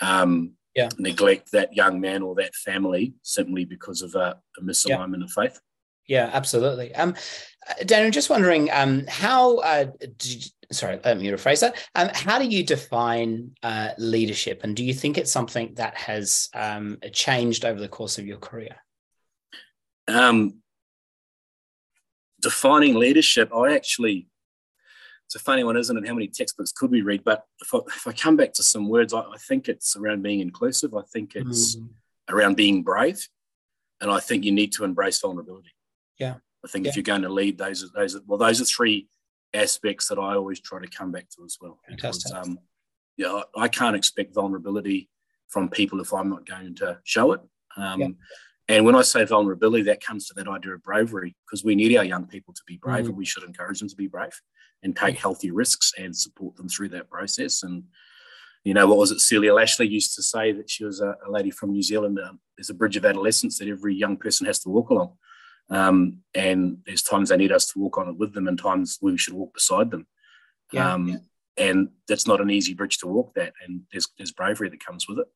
[0.00, 0.90] um, Yeah.
[0.98, 5.58] neglect that young man or that family simply because of a, a misalignment of faith.
[6.06, 6.94] Yeah, absolutely.
[6.94, 7.16] Um,
[7.68, 9.56] uh, Dan, I'm just wondering um, how.
[9.56, 9.86] Uh,
[10.18, 11.76] did sorry, let me rephrase that.
[11.94, 16.48] Um, how do you define uh, leadership, and do you think it's something that has
[16.54, 18.76] um, changed over the course of your career?
[20.08, 20.60] Um,
[22.40, 24.28] defining leadership, I actually,
[25.26, 26.06] it's a funny one, isn't it?
[26.06, 27.24] How many textbooks could we read?
[27.24, 30.22] But if I, if I come back to some words, I, I think it's around
[30.22, 30.94] being inclusive.
[30.94, 31.88] I think it's Mm,
[32.28, 33.28] around being brave.
[34.00, 35.70] And I think you need to embrace vulnerability.
[36.18, 36.34] Yeah.
[36.64, 36.90] I think Yeah.
[36.90, 39.08] if you're going to lead, those are, those are, well, those are three
[39.56, 41.78] aspects that I always try to come back to as well.
[41.88, 42.32] Fantastic.
[42.32, 42.58] Because, um,
[43.16, 45.08] yeah, I, I can't expect vulnerability
[45.48, 47.40] from people if I'm not going to show it.
[47.76, 48.08] Um, Yeah.
[48.68, 51.96] And when I say vulnerability, that comes to that idea of bravery because we need
[51.96, 53.08] our young people to be brave Mm.
[53.10, 54.40] and we should encourage them to be brave
[54.82, 57.62] and take healthy risks and support them through that process.
[57.62, 57.84] And,
[58.64, 59.20] you know, what was it?
[59.20, 62.18] Celia Lashlie used to say that she was a, a lady from New Zealand.
[62.18, 65.12] Um, there's a bridge of adolescence that every young person has to walk along.
[65.68, 68.98] Um, and there's times they need us to walk on it with them and times
[69.02, 70.06] we should walk beside them.
[70.72, 71.16] Yeah, um, yeah.
[71.58, 73.54] And that's not an easy bridge to walk that.
[73.64, 75.26] And there's, there's bravery that comes with it.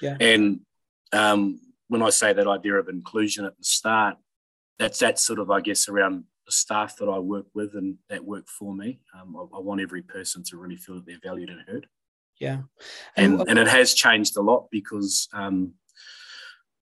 [0.00, 0.16] Yeah.
[0.20, 0.60] And
[1.12, 4.16] um, when I say that idea of inclusion at the start,
[4.78, 8.24] that's that sort of, I guess, around the staff that I work with and that
[8.24, 9.00] work for me.
[9.18, 11.86] Um, I, I want every person to really feel that they're valued and heard.
[12.38, 12.62] Yeah,
[13.16, 15.74] And, what- and it has changed a lot because um,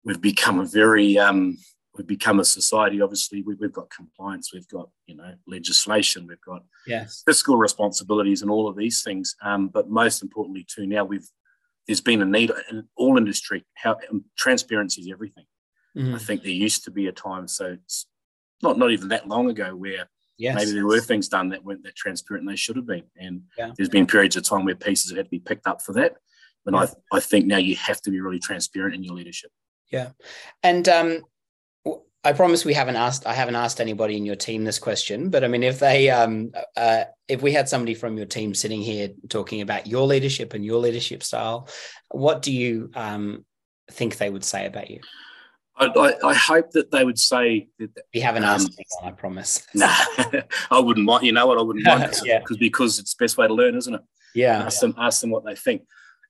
[0.05, 1.59] we've become a very, um,
[1.99, 3.03] we've become a society.
[3.03, 8.41] Obviously, we, we've got compliance, we've got, you know, legislation, we've got yes, fiscal responsibilities
[8.41, 9.35] and all of these things.
[9.43, 11.29] Um, but most importantly, too, now we've
[11.87, 13.65] there's been a need in all industry.
[13.75, 15.45] How um, transparency is everything.
[15.97, 16.15] Mhm.
[16.15, 18.07] I think there used to be a time, so it's
[18.63, 20.09] not not even that long ago, where
[20.39, 23.05] yes, maybe there were things done that weren't that transparent and they should have been.
[23.17, 23.73] And Yeah.
[23.77, 26.17] there's been periods of time where pieces have had to be picked up for that.
[26.67, 26.87] And Yeah.
[27.13, 29.51] I I think now you have to be really transparent in your leadership.
[29.91, 30.11] Yeah,
[30.63, 31.23] and um,
[32.25, 33.27] I promise we haven't asked.
[33.27, 36.51] I haven't asked anybody in your team this question, but I mean, if they, um,
[36.77, 40.65] uh, if we had somebody from your team sitting here talking about your leadership and
[40.65, 41.69] your leadership style,
[42.11, 43.45] what do you um,
[43.91, 45.01] think they would say about you?
[45.77, 49.17] I, I, I hope that they would say that, We haven't Um, asked anyone, I
[49.17, 49.65] promise.
[49.75, 49.87] nah,
[50.73, 51.25] I wouldn't mind.
[51.25, 51.59] You know what?
[51.59, 52.41] I wouldn't mind Yeah.
[52.41, 54.03] because because it's the best way to learn, isn't it?
[54.35, 55.83] Yeah, ask them ask them what they think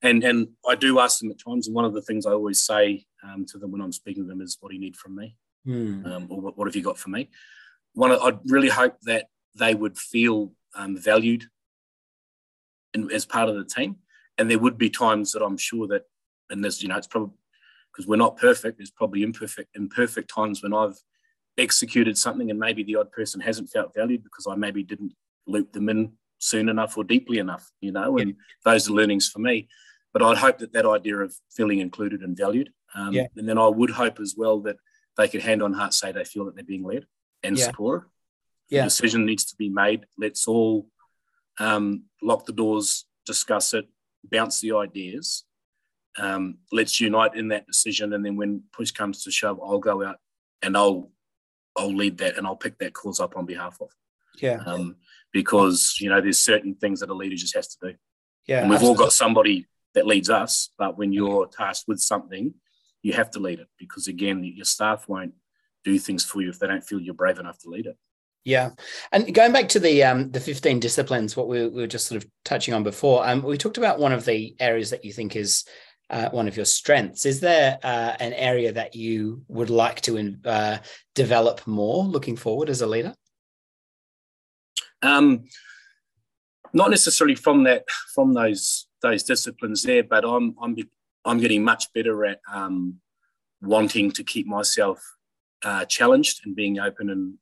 [0.02, 2.60] and and i do ask them at times and one of the things i always
[2.60, 5.16] say um, to them when i'm speaking to them is what do you need from
[5.16, 5.34] me
[5.68, 6.06] Hmm.
[6.06, 7.28] um, or what, what have you got for me
[7.92, 11.44] one i'd really hope that they would feel um, valued
[12.94, 13.96] in, as part of the team
[14.38, 16.04] and there would be times that I'm sure that,
[16.48, 17.34] and there's, you know, it's probably
[17.92, 18.78] because we're not perfect.
[18.78, 20.96] There's probably imperfect, imperfect times when I've
[21.58, 25.12] executed something and maybe the odd person hasn't felt valued because I maybe didn't
[25.46, 28.34] loop them in soon enough or deeply enough, you know, and yeah.
[28.64, 29.68] those are learnings for me.
[30.12, 33.26] But I'd hope that that idea of feeling included and valued, um, yeah.
[33.36, 34.76] and then I would hope as well that
[35.18, 37.04] they could hand on heart say they feel that they're being led
[37.42, 37.66] and yeah.
[37.66, 38.06] supported.
[38.70, 38.82] Yeah.
[38.82, 40.06] The decision needs to be made.
[40.16, 40.86] Let's all
[41.58, 43.86] um, lock the doors, discuss it,
[44.24, 45.44] bounce the ideas.
[46.16, 50.04] Um, let's unite in that decision, and then when push comes to shove, I'll go
[50.04, 50.16] out
[50.62, 51.10] and I'll
[51.76, 53.90] I'll lead that and I'll pick that cause up on behalf of.
[54.40, 54.62] Yeah.
[54.66, 54.96] Um,
[55.32, 57.96] because you know there's certain things that a leader just has to do.
[58.46, 58.60] Yeah.
[58.60, 59.02] And we've absolutely.
[59.02, 62.54] all got somebody that leads us, but when you're tasked with something,
[63.02, 65.34] you have to lead it because again, your staff won't
[65.84, 67.96] do things for you if they don't feel you're brave enough to lead it.
[68.44, 68.70] Yeah,
[69.12, 72.22] and going back to the um, the fifteen disciplines, what we, we, were just sort
[72.22, 75.36] of touching on before, um, we talked about one of the areas that you think
[75.36, 75.64] is
[76.08, 77.26] uh, one of your strengths.
[77.26, 80.78] Is there uh, an area that you would like to uh,
[81.14, 83.14] develop more looking forward as a leader?
[85.02, 85.44] Um,
[86.72, 87.84] not necessarily from that
[88.14, 90.74] from those those disciplines there, but I'm I'm
[91.28, 93.00] I'm getting much better at um,
[93.60, 95.02] wanting to keep myself
[95.64, 97.34] uh, challenged and being open and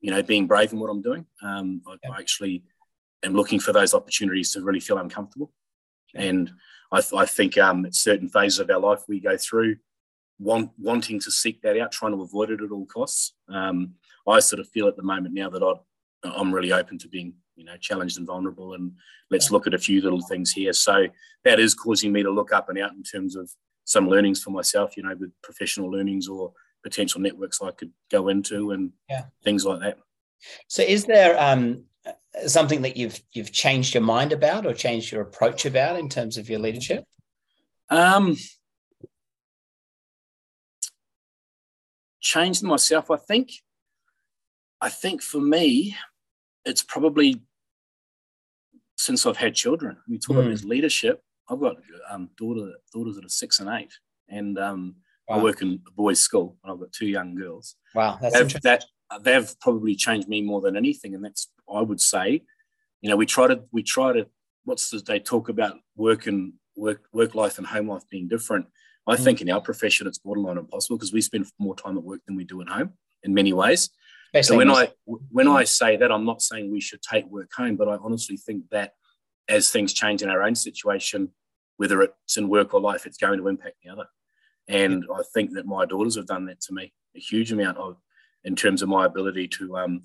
[0.00, 1.26] you know being brave in what I'm doing.
[1.42, 2.10] Um, I, yeah.
[2.12, 2.64] I, actually
[3.22, 5.52] am looking for those opportunities to really feel uncomfortable,
[6.14, 6.50] and
[6.92, 9.76] I, I think um, at certain phases of our life we go through
[10.38, 13.34] want, wanting to seek that out, trying to avoid it at all costs.
[13.48, 13.94] Um,
[14.26, 15.72] I sort of feel at the moment now that i
[16.28, 18.92] I'm really open to being you know challenged and vulnerable and
[19.30, 20.72] let's look at a few little things here.
[20.72, 21.06] So
[21.44, 23.50] that is causing me to look up and out in terms of
[23.84, 28.28] some learnings for myself you know with professional learnings or potential networks i could go
[28.28, 29.24] into and yeah.
[29.42, 29.98] things like that.
[30.68, 31.84] So is there um,
[32.46, 36.36] something that you've you've changed your mind about or changed your approach about in terms
[36.36, 37.04] of your leadership?
[37.90, 38.36] Um
[42.20, 43.52] changed myself i think.
[44.80, 45.96] I think for me
[46.64, 47.40] it's probably
[48.96, 49.96] since I've had children.
[50.08, 50.40] We talk mm.
[50.40, 51.22] about this leadership.
[51.48, 51.76] I've got
[52.10, 53.92] um, daughter daughters that are six and eight,
[54.28, 54.96] and um,
[55.28, 55.36] wow.
[55.36, 57.76] I work in a boys' school, and I've got two young girls.
[57.94, 58.84] Wow, that's they've, that
[59.22, 62.42] they've probably changed me more than anything, and that's I would say,
[63.00, 64.26] you know, we try to we try to
[64.64, 68.66] what's the, they talk about work and work work life and home life being different.
[69.06, 69.22] I mm.
[69.22, 72.34] think in our profession it's borderline impossible because we spend more time at work than
[72.34, 73.90] we do at home in many ways
[74.42, 77.76] so when I when I say that, I'm not saying we should take work home,
[77.76, 78.92] but I honestly think that
[79.48, 81.30] as things change in our own situation,
[81.76, 84.06] whether it's in work or life, it's going to impact the other.
[84.68, 87.96] And I think that my daughters have done that to me a huge amount of
[88.44, 90.02] in terms of my ability to um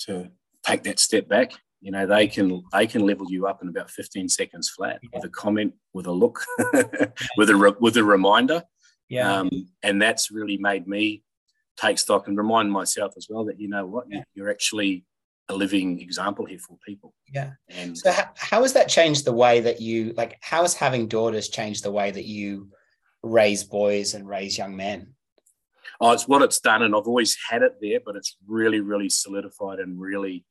[0.00, 0.30] to
[0.64, 1.52] take that step back.
[1.80, 5.08] You know, they can they can level you up in about 15 seconds flat yeah.
[5.14, 6.44] with a comment, with a look,
[7.36, 8.62] with a re- with a reminder.
[9.08, 9.40] Yeah.
[9.40, 9.50] Um,
[9.82, 11.24] and that's really made me
[11.76, 14.22] take stock and remind myself as well that you know what yeah.
[14.34, 15.04] you're actually
[15.48, 17.14] a living example here for people.
[17.32, 17.52] Yeah.
[17.68, 21.08] And so how, how has that changed the way that you like how has having
[21.08, 22.68] daughters changed the way that you
[23.22, 25.14] raise boys and raise young men?
[26.00, 29.08] Oh, it's what it's done, and I've always had it there, but it's really, really
[29.08, 30.44] solidified and really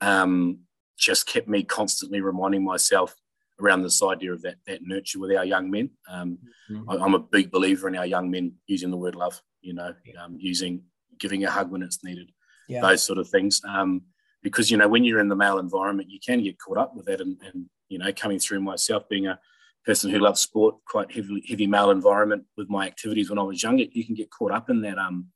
[0.00, 0.60] um,
[0.98, 3.14] just kept me constantly reminding myself
[3.60, 5.90] around this idea of that that nurture with our young men.
[6.10, 6.38] Um,
[6.70, 6.90] mm-hmm.
[6.90, 9.94] I, am a big believer in our young men using the word love you know,
[10.22, 10.82] um, using
[11.18, 12.30] giving a hug when it's needed,
[12.68, 12.80] yeah.
[12.80, 13.60] those sort of things.
[13.66, 14.02] Um,
[14.42, 17.06] because you know, when you're in the male environment, you can get caught up with
[17.06, 19.38] that, and, and you know, coming through myself being a
[19.84, 23.62] person who loves sport, quite heavy, heavy male environment with my activities when I was
[23.62, 25.28] younger, you can get caught up in that um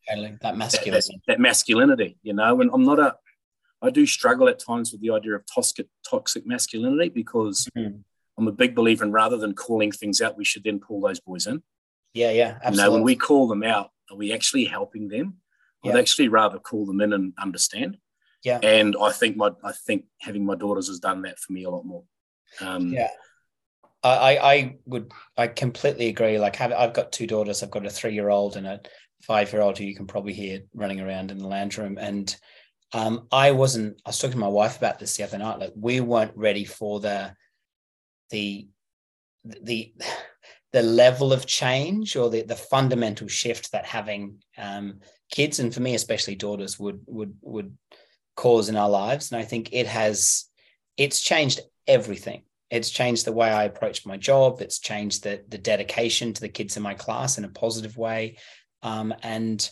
[0.42, 2.60] that masculinity, that, that, that masculinity, you know.
[2.60, 3.16] And I'm not a,
[3.80, 7.98] I do struggle at times with the idea of toxic toxic masculinity because mm-hmm.
[8.38, 11.20] I'm a big believer in rather than calling things out, we should then pull those
[11.20, 11.62] boys in.
[12.14, 12.76] Yeah, yeah, absolutely.
[12.76, 15.38] You know, when we call them out, are we actually helping them?
[15.82, 15.92] Yeah.
[15.92, 17.96] I'd actually rather call them in and understand.
[18.44, 18.58] Yeah.
[18.62, 21.70] And I think my I think having my daughters has done that for me a
[21.70, 22.04] lot more.
[22.60, 23.10] Um, yeah.
[24.04, 26.38] I, I would I completely agree.
[26.38, 27.62] Like have, I've got two daughters.
[27.62, 28.80] I've got a three year old and a
[29.22, 31.98] five year old who you can probably hear running around in the lounge room.
[31.98, 32.34] And
[32.92, 34.00] um, I wasn't.
[34.04, 35.60] I was talking to my wife about this the other night.
[35.60, 37.34] Like we weren't ready for the
[38.30, 38.68] the
[39.44, 39.94] the
[40.72, 45.80] the level of change or the, the fundamental shift that having um, kids and for
[45.80, 47.76] me especially daughters would would would
[48.36, 49.30] cause in our lives.
[49.30, 50.46] And i think it has
[50.96, 52.42] it's changed everything.
[52.70, 54.60] It's changed the way i approach my job.
[54.60, 58.36] It's changed the the dedication to the kids in my class in a positive way.
[58.82, 59.70] Um, and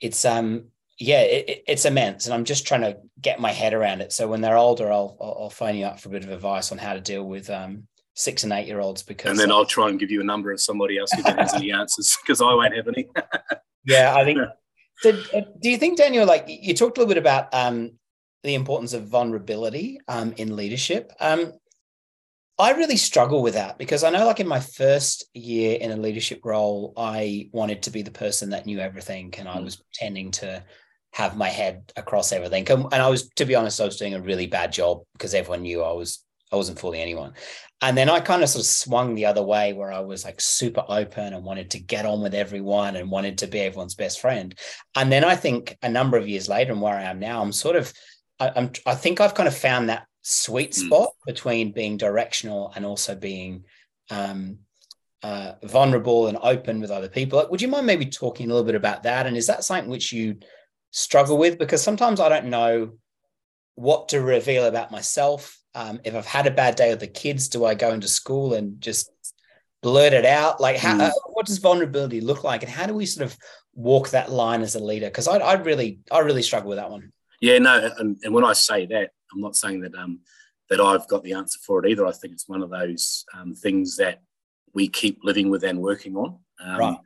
[0.00, 0.68] it's um
[0.98, 2.24] yeah it, it's immense.
[2.24, 4.12] And i'm just trying to get my head around it.
[4.12, 6.78] So when they're older i'll i'll phone you up for a bit of advice on
[6.78, 9.88] how to deal with um six and eight year olds because and then I'll try
[9.88, 12.74] and give you a number of somebody else who has any answers because I won't
[12.74, 13.08] have any.
[13.84, 14.38] yeah, I think.
[14.98, 17.92] So, uh, do you think Daniel, like you talked a little bit about um,
[18.44, 21.10] the importance of vulnerability um, in leadership?
[21.18, 21.54] Um,
[22.56, 25.96] I really struggle with that because I know, like in my first year in a
[25.96, 29.64] leadership role, I wanted to be the person that knew everything, and I mm.
[29.64, 30.62] was pretending to
[31.14, 32.68] have my head across everything.
[32.70, 35.62] And I was, to be honest, I was doing a really bad job because everyone
[35.62, 37.32] knew I was I wasn't fooling anyone.
[37.80, 40.40] And then I kind of sort of swung the other way where I was like
[40.40, 44.20] super open and wanted to get on with everyone and wanted to be everyone's best
[44.20, 44.54] friend.
[44.94, 47.50] And then I think a number of years later and where I am now, I'm
[47.50, 47.92] sort of,
[48.38, 50.86] I, am I think I've kind of found that sweet hmm.
[50.86, 51.26] spot mm.
[51.26, 53.64] between being directional and also being
[54.10, 54.58] um,
[55.24, 57.44] uh, vulnerable and open with other people.
[57.50, 59.26] Would you mind maybe talking a little bit about that?
[59.26, 60.36] And is that something which you
[60.92, 61.58] struggle with?
[61.58, 62.92] Because sometimes I don't know
[63.74, 67.48] what to reveal about myself um, if I've had a bad day with the kids,
[67.48, 69.10] do I go into school and just
[69.82, 70.60] blurt it out?
[70.60, 71.00] Like, how, mm.
[71.00, 73.36] uh, what does vulnerability look like, and how do we sort of
[73.74, 75.06] walk that line as a leader?
[75.06, 77.12] Because I, I really, I really struggle with that one.
[77.40, 80.20] Yeah, no, and, and when I say that, I'm not saying that um,
[80.68, 82.06] that I've got the answer for it either.
[82.06, 84.20] I think it's one of those um, things that
[84.74, 86.38] we keep living with and working on.
[86.62, 86.98] Um, right.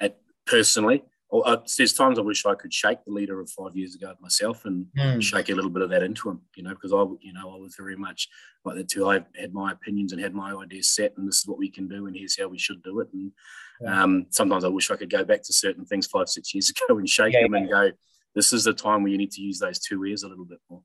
[0.00, 1.04] At, personally,
[1.40, 4.64] uh, there's times I wish I could shake the leader of five years ago myself
[4.64, 5.22] and mm.
[5.22, 7.58] shake a little bit of that into him, you know, because I, you know, I
[7.58, 8.28] was very much
[8.64, 9.08] like that too.
[9.08, 11.88] I had my opinions and had my ideas set, and this is what we can
[11.88, 13.08] do, and here's how we should do it.
[13.12, 13.32] And
[13.80, 14.02] yeah.
[14.02, 16.98] um, sometimes I wish I could go back to certain things five, six years ago
[16.98, 17.60] and shake yeah, them yeah.
[17.60, 17.90] and go,
[18.34, 20.60] this is the time where you need to use those two ears a little bit
[20.70, 20.82] more.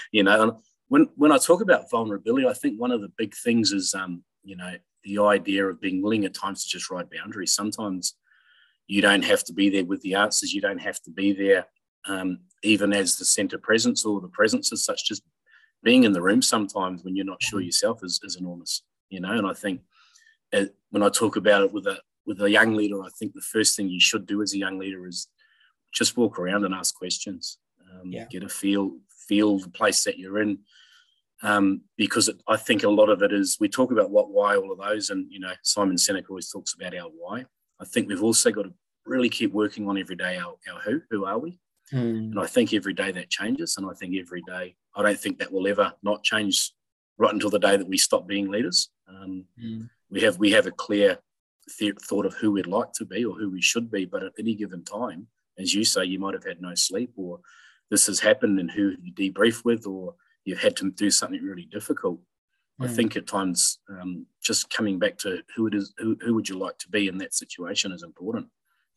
[0.12, 0.52] you know, and
[0.88, 4.22] when when I talk about vulnerability, I think one of the big things is, um,
[4.42, 7.54] you know, the idea of being willing at times to just ride boundaries.
[7.54, 8.14] Sometimes
[8.88, 10.52] you don't have to be there with the answers.
[10.52, 11.66] You don't have to be there
[12.08, 15.06] um, even as the center presence or the presence as such.
[15.06, 15.22] Just
[15.82, 19.32] being in the room sometimes when you're not sure yourself is, is enormous, you know.
[19.32, 19.82] And I think
[20.52, 23.40] uh, when I talk about it with a with a young leader, I think the
[23.40, 25.28] first thing you should do as a young leader is
[25.94, 27.58] just walk around and ask questions.
[27.90, 28.26] Um, yeah.
[28.30, 30.60] Get a feel feel the place that you're in.
[31.42, 34.56] Um, because it, I think a lot of it is we talk about what, why,
[34.56, 37.44] all of those, and you know Simon Sinek always talks about our why.
[37.80, 38.72] I think we've also got to
[39.06, 41.58] really keep working on every day our, our who, who are we?
[41.92, 42.32] Mm.
[42.32, 43.76] And I think every day that changes.
[43.76, 46.72] And I think every day, I don't think that will ever not change
[47.16, 48.90] right until the day that we stop being leaders.
[49.08, 49.88] Um, mm.
[50.10, 51.18] We have we have a clear
[51.78, 54.32] th- thought of who we'd like to be or who we should be, but at
[54.38, 55.26] any given time,
[55.58, 57.40] as you say, you might have had no sleep, or
[57.90, 60.14] this has happened, and who you debrief with, or
[60.44, 62.20] you've had to do something really difficult.
[62.80, 62.84] Mm.
[62.84, 66.48] I think at times um, just coming back to who it is, who, who would
[66.48, 68.46] you like to be in that situation is important.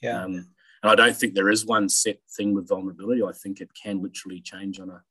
[0.02, 0.24] Yeah.
[0.24, 0.48] Um,
[0.84, 3.22] and I don't think there is one set thing with vulnerability.
[3.24, 5.02] I think it can literally change on a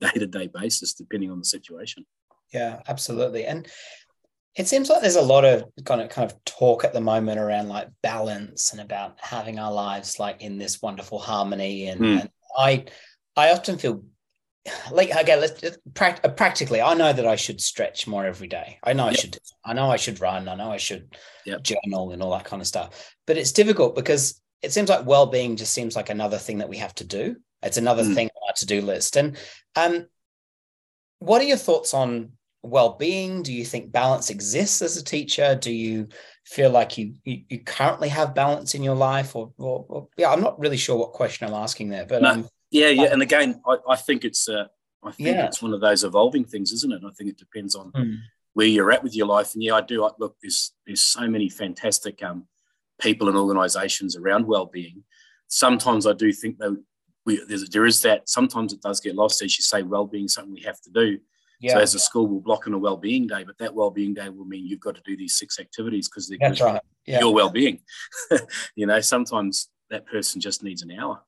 [0.00, 2.04] day to day basis depending on the situation.
[2.52, 3.46] Yeah, absolutely.
[3.46, 3.66] And
[4.56, 7.40] it seems like there's a lot of kind of kind of talk at the moment
[7.40, 11.88] around like balance and about having our lives like in this wonderful harmony.
[11.88, 12.20] And, mm.
[12.20, 12.84] and I
[13.36, 14.04] I often feel
[14.90, 18.92] like okay let's uh, practically i know that i should stretch more every day i
[18.92, 19.12] know yep.
[19.12, 21.62] i should i know i should run i know i should yep.
[21.62, 25.56] journal and all that kind of stuff but it's difficult because it seems like well-being
[25.56, 28.14] just seems like another thing that we have to do it's another mm.
[28.14, 29.36] thing on our to-do list and
[29.76, 30.06] um
[31.18, 32.30] what are your thoughts on
[32.62, 36.08] well-being do you think balance exists as a teacher do you
[36.46, 40.32] feel like you you, you currently have balance in your life or, or, or, yeah
[40.32, 42.30] i'm not really sure what question i'm asking there but no.
[42.30, 44.64] um yeah, yeah, and again, I, I think it's uh,
[45.04, 45.46] I think yeah.
[45.46, 47.02] it's one of those evolving things, isn't it?
[47.06, 48.16] I think it depends on mm.
[48.54, 49.54] where you're at with your life.
[49.54, 50.04] And yeah, I do.
[50.04, 52.46] I, look, there's there's so many fantastic um,
[53.00, 55.04] people and organisations around well-being.
[55.46, 56.76] Sometimes I do think that
[57.24, 58.28] we there's, there is that.
[58.28, 59.82] Sometimes it does get lost, as you say.
[59.82, 61.18] Well-being something we have to do.
[61.60, 61.74] Yeah.
[61.74, 64.44] So as a school, we'll block in a well-being day, but that well-being day will
[64.44, 66.82] mean you've got to do these six activities because they're right.
[67.06, 67.20] yeah.
[67.20, 67.78] your well-being.
[68.74, 71.22] you know, sometimes that person just needs an hour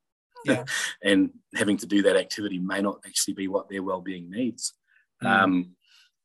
[0.44, 0.64] yeah.
[1.02, 4.74] and having to do that activity may not actually be what their well-being needs.
[5.22, 5.28] Mm.
[5.28, 5.70] Um,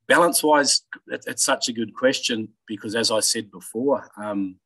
[0.07, 4.57] balance-wise, it, it's such a good question because, as I said before, um,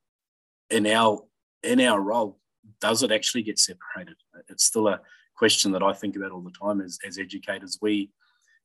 [0.70, 1.22] in our
[1.64, 2.40] in our role,
[2.80, 4.16] does it actually get separated?
[4.50, 5.02] It's still a
[5.36, 7.80] question that I think about all the time as, as educators.
[7.82, 8.12] We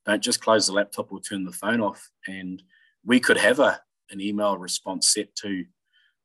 [0.06, 2.62] don't just close the laptop or turn the phone off, and
[3.04, 5.64] we could have a an email response set to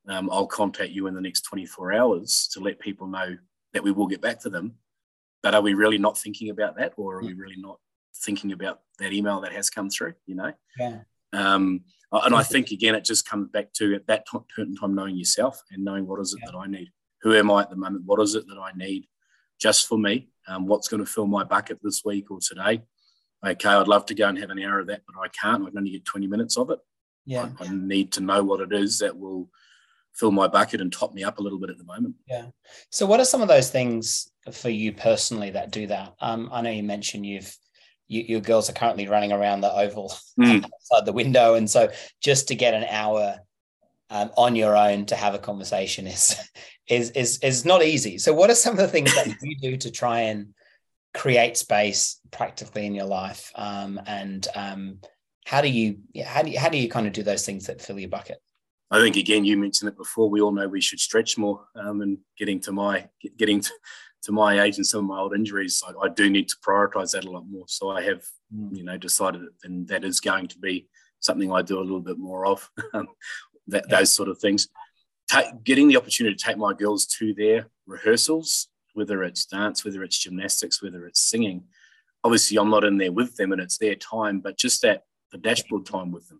[0.07, 3.37] um, I'll contact you in the next 24 hours to let people know
[3.75, 4.75] that we will get back to them.
[5.43, 7.77] But are we really not thinking about that, or are we really not
[8.23, 10.13] thinking about that email that has come through?
[10.25, 10.53] You know.
[10.79, 11.01] Yeah.
[11.33, 15.61] Um, and I think again, it just comes back to at that time knowing yourself
[15.69, 16.51] and knowing what is it yeah.
[16.51, 16.89] that I need.
[17.21, 18.05] Who am I at the moment?
[18.05, 19.07] What is it that I need
[19.59, 20.29] just for me?
[20.47, 22.83] Um, what's going to fill my bucket this week or today?
[23.45, 25.63] Okay, I'd love to go and have an hour of that, but I can't.
[25.63, 26.79] I can only get 20 minutes of it.
[27.25, 27.49] Yeah.
[27.59, 29.49] I, I need to know what it is that will
[30.15, 32.15] fill my bucket and top me up a little bit at the moment.
[32.27, 32.47] Yeah.
[32.89, 36.13] So, what are some of those things for you personally that do that?
[36.19, 37.55] Um, I know you mentioned you've
[38.07, 40.63] you, your girls are currently running around the oval Mm.
[40.73, 41.91] outside the window, and so
[42.21, 43.39] just to get an hour
[44.09, 46.35] um, on your own to have a conversation is
[46.87, 48.17] is is is not easy.
[48.17, 50.53] So, what are some of the things that you do to try and
[51.13, 53.51] create space practically in your life?
[53.55, 54.99] Um, and um,
[55.45, 57.81] how do you how do you, how do you kind of do those things that
[57.81, 58.39] fill your bucket?
[58.91, 60.29] I think again, you mentioned it before.
[60.29, 61.65] We all know we should stretch more.
[61.75, 63.71] Um, and getting to my getting to,
[64.23, 67.11] to my age and some of my old injuries, I, I do need to prioritise
[67.11, 67.65] that a lot more.
[67.67, 68.23] So I have,
[68.53, 68.77] Mm.
[68.77, 70.87] you know, decided that then that is going to be
[71.19, 72.69] something I do a little bit more of.
[72.93, 73.05] that
[73.67, 73.81] Yeah.
[73.89, 74.67] those sort of things.
[75.27, 80.03] Ta getting the opportunity to take my girls to their rehearsals, whether it's dance, whether
[80.03, 81.63] it's gymnastics, whether it's singing.
[82.23, 85.39] Obviously, I'm not in there with them, and it's their time, but just that the
[85.39, 86.39] dashboard time with them.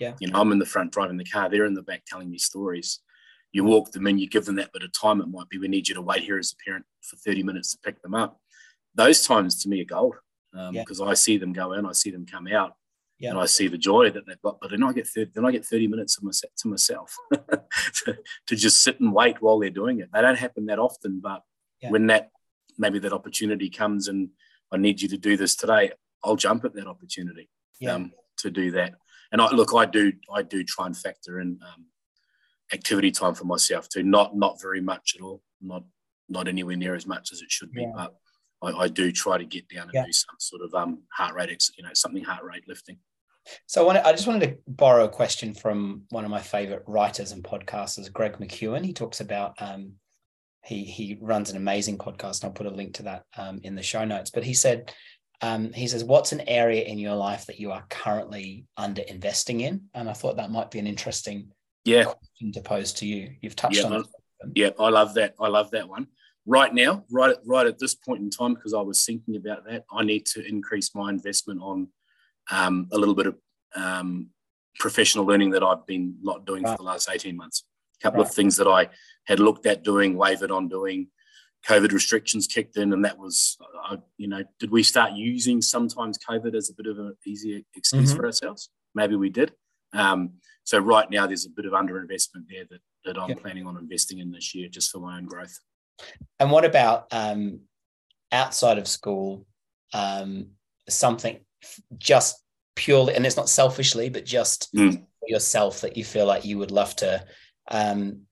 [0.00, 0.14] Yeah.
[0.20, 1.48] You know, I'm in the front driving the car.
[1.48, 3.00] They're in the back telling me stories.
[3.52, 5.20] You walk them in, you give them that bit of time.
[5.20, 7.72] It might be we need you to wait here as a parent for 30 minutes
[7.72, 8.40] to pick them up.
[8.94, 10.16] Those times to me are gold
[10.72, 11.06] because Yeah.
[11.06, 12.72] I see them go in, I see them come out,
[13.18, 13.30] Yeah.
[13.30, 14.60] and I see the joy that they've got.
[14.60, 17.16] But then I get 30, then I get 30 minutes of myself, to myself
[18.04, 20.10] to, to just sit and wait while they're doing it.
[20.12, 21.42] They don't happen that often, but
[21.80, 21.90] Yeah.
[21.90, 22.30] when that
[22.76, 24.30] maybe that opportunity comes and
[24.72, 25.92] I need you to do this today,
[26.24, 27.48] I'll jump at that opportunity
[27.88, 28.94] um, to do that.
[29.32, 31.86] And I look, I do, I do try and factor in um,
[32.72, 34.02] activity time for myself too.
[34.02, 35.42] Not, not very much at all.
[35.60, 35.84] Not,
[36.28, 37.82] not anywhere near as much as it should be.
[37.82, 37.92] Yeah.
[37.96, 38.14] But
[38.62, 40.06] I, I do try to get down and Yeah.
[40.06, 42.98] do some sort of um, heart rate, ex- you know, something heart rate lifting.
[43.66, 46.82] So I, wanted, I just wanted to borrow a question from one of my favorite
[46.86, 48.84] writers and podcasters, Greg McKeown.
[48.84, 49.94] He talks about um,
[50.64, 53.74] he he runs an amazing podcast, and I'll put a link to that um, in
[53.74, 54.30] the show notes.
[54.30, 54.94] But he said
[55.44, 59.60] um, he says, "What's an area in your life that you are currently under investing
[59.60, 61.52] in?" And I thought that might be an interesting
[61.84, 63.34] Yeah, question to pose to you.
[63.42, 64.06] You've touched Yeah, on it.
[64.54, 65.34] yeah, I love that.
[65.38, 66.06] I love that one.
[66.46, 69.66] Right now, right at, right at this point in time, because I was thinking about
[69.66, 71.88] that, I need to increase my investment on
[72.50, 73.36] um, a little bit of
[73.76, 74.28] um,
[74.78, 76.72] professional learning that I've been not doing Right.
[76.76, 77.64] for the last 18 months.
[78.00, 78.28] A couple Right.
[78.28, 78.88] of things that I
[79.24, 81.08] had looked at doing, wavered on doing.
[81.66, 86.18] COVID restrictions kicked in, and that was, I, you know, did we start using sometimes
[86.18, 88.16] COVID as a bit of an easier excuse Mhm.
[88.16, 88.70] for ourselves?
[88.94, 89.52] Maybe we did.
[89.92, 90.34] Um,
[90.64, 93.36] so right now, there's a bit of underinvestment there that, that I'm Yeah.
[93.36, 95.58] planning on investing in this year just for my own growth.
[96.38, 97.60] And what about um,
[98.32, 99.46] outside of school?
[99.92, 100.50] Um,
[100.88, 101.44] something
[101.96, 102.42] just
[102.74, 105.06] purely, and it's not selfishly, but just Mm.
[105.20, 107.24] for yourself that you feel like you would love to
[107.70, 108.26] um,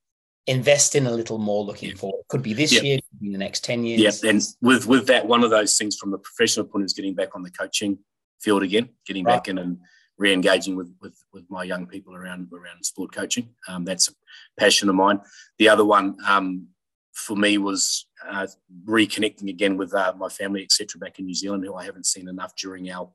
[0.47, 1.97] invest in a little more looking Yeah.
[1.97, 2.25] forward.
[2.29, 2.83] Could be this Yeah.
[2.83, 4.23] year, could be the next ten years.
[4.23, 7.15] Yeah, and with with that, one of those things from the professional point is getting
[7.15, 7.99] back on the coaching
[8.41, 9.37] field again, getting Right.
[9.37, 9.79] back in and
[10.19, 13.55] re-engaging with with with my young people around around sport coaching.
[13.69, 14.13] Um, that's a
[14.59, 15.21] passion of mine.
[15.59, 16.69] The other one um,
[17.13, 18.47] for me was uh,
[18.85, 22.29] reconnecting again with uh, my family, etc., back in New Zealand, who I haven't seen
[22.29, 23.13] enough during our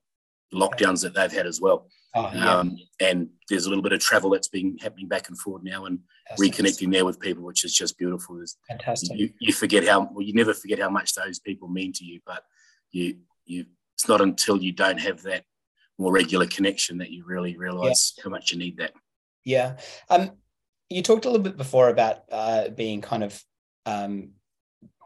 [0.54, 1.88] lockdowns that they've had as well.
[2.16, 2.56] Oh, yeah.
[2.56, 5.86] Um, and there's a little bit of travel that's been happening back and forward now,
[5.86, 8.38] and That's reconnecting there with people, which is just beautiful.
[8.38, 9.18] There's Fantastic.
[9.20, 12.20] you, you forget how well you never forget how much those people mean to you
[12.26, 12.44] but
[12.92, 15.44] you you it's not until you don't have that
[15.98, 18.94] more regular connection that you really realize how much you need that
[19.44, 19.78] Yeah.
[20.10, 20.32] Um,
[20.90, 23.44] you talked a little bit before about uh, being kind of
[23.86, 24.32] um,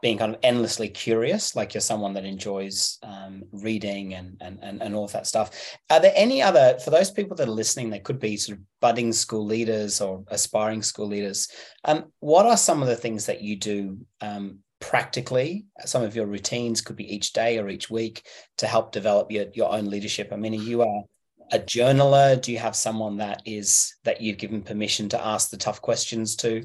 [0.02, 4.82] being kind of endlessly curious, like you're someone that enjoys um, reading and, and and
[4.82, 5.76] and all of that stuff.
[5.90, 7.88] Are there any other for those people that are listening?
[7.88, 11.48] They could be sort of budding school leaders or aspiring school leaders.
[11.84, 15.66] Um, what are some of the things that you do um, practically?
[15.84, 18.26] Some of your routines could be each day or each week
[18.58, 20.30] to help develop your your own leadership.
[20.32, 21.02] I mean, you are
[21.50, 22.40] a journaler?
[22.40, 26.36] Do you have someone that is that you've given permission to ask the tough questions
[26.36, 26.64] to?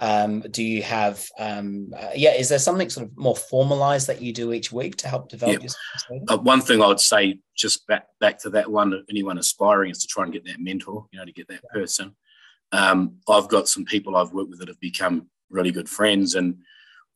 [0.00, 4.22] Um, do you have, um, uh, yeah, is there something sort of more formalized that
[4.22, 5.68] you do each week to help develop Yeah.
[6.10, 9.90] your uh, one thing i would say just back back to that one anyone aspiring
[9.90, 12.14] is to try and get that mentor you know to get that person
[12.70, 16.58] um, i've got some people i've worked with that have become really good friends and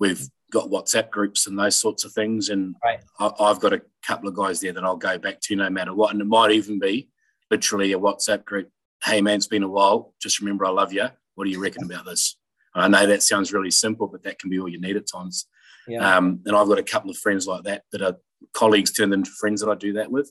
[0.00, 3.00] we've got whatsapp groups and those sorts of things and Right.
[3.18, 5.94] I, i've got a couple of guys there that i'll go back to no matter
[5.94, 7.08] what and it might even be
[7.50, 8.68] literally a whatsapp group
[9.04, 11.84] hey man it's been a while just remember i love you what do you reckon
[11.84, 12.36] about this
[12.74, 15.46] i know that sounds really simple but that can be all you need at times
[15.88, 18.16] Yeah, um, and I've got a couple of friends like that that are
[18.52, 20.30] colleagues turned into friends that I do that with.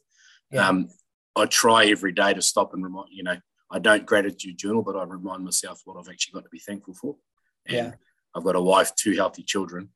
[0.51, 0.88] yeah, Um,
[1.36, 3.38] I try every day to stop and remind, you know,
[3.69, 6.93] I don't gratitude journal, but I remind myself what I've actually got to be thankful
[6.93, 7.15] for.
[7.67, 7.91] And Yeah.
[8.34, 9.89] I've got a wife, two healthy children,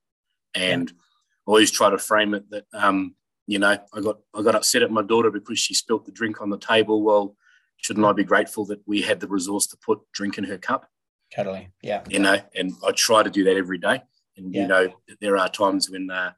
[0.56, 3.16] and I always try to frame it that, um,
[3.48, 6.42] you know, I got I got upset at my daughter because she spilt the drink
[6.42, 7.04] on the table.
[7.04, 7.36] Well,
[7.78, 10.88] shouldn't I be grateful that we had the resource to put drink in her cup?
[11.36, 11.70] Totally.
[11.82, 12.04] Yeah.
[12.10, 14.02] You know, and I try to do that every day.
[14.38, 14.62] And, yeah.
[14.62, 16.32] you know, there are times when uh,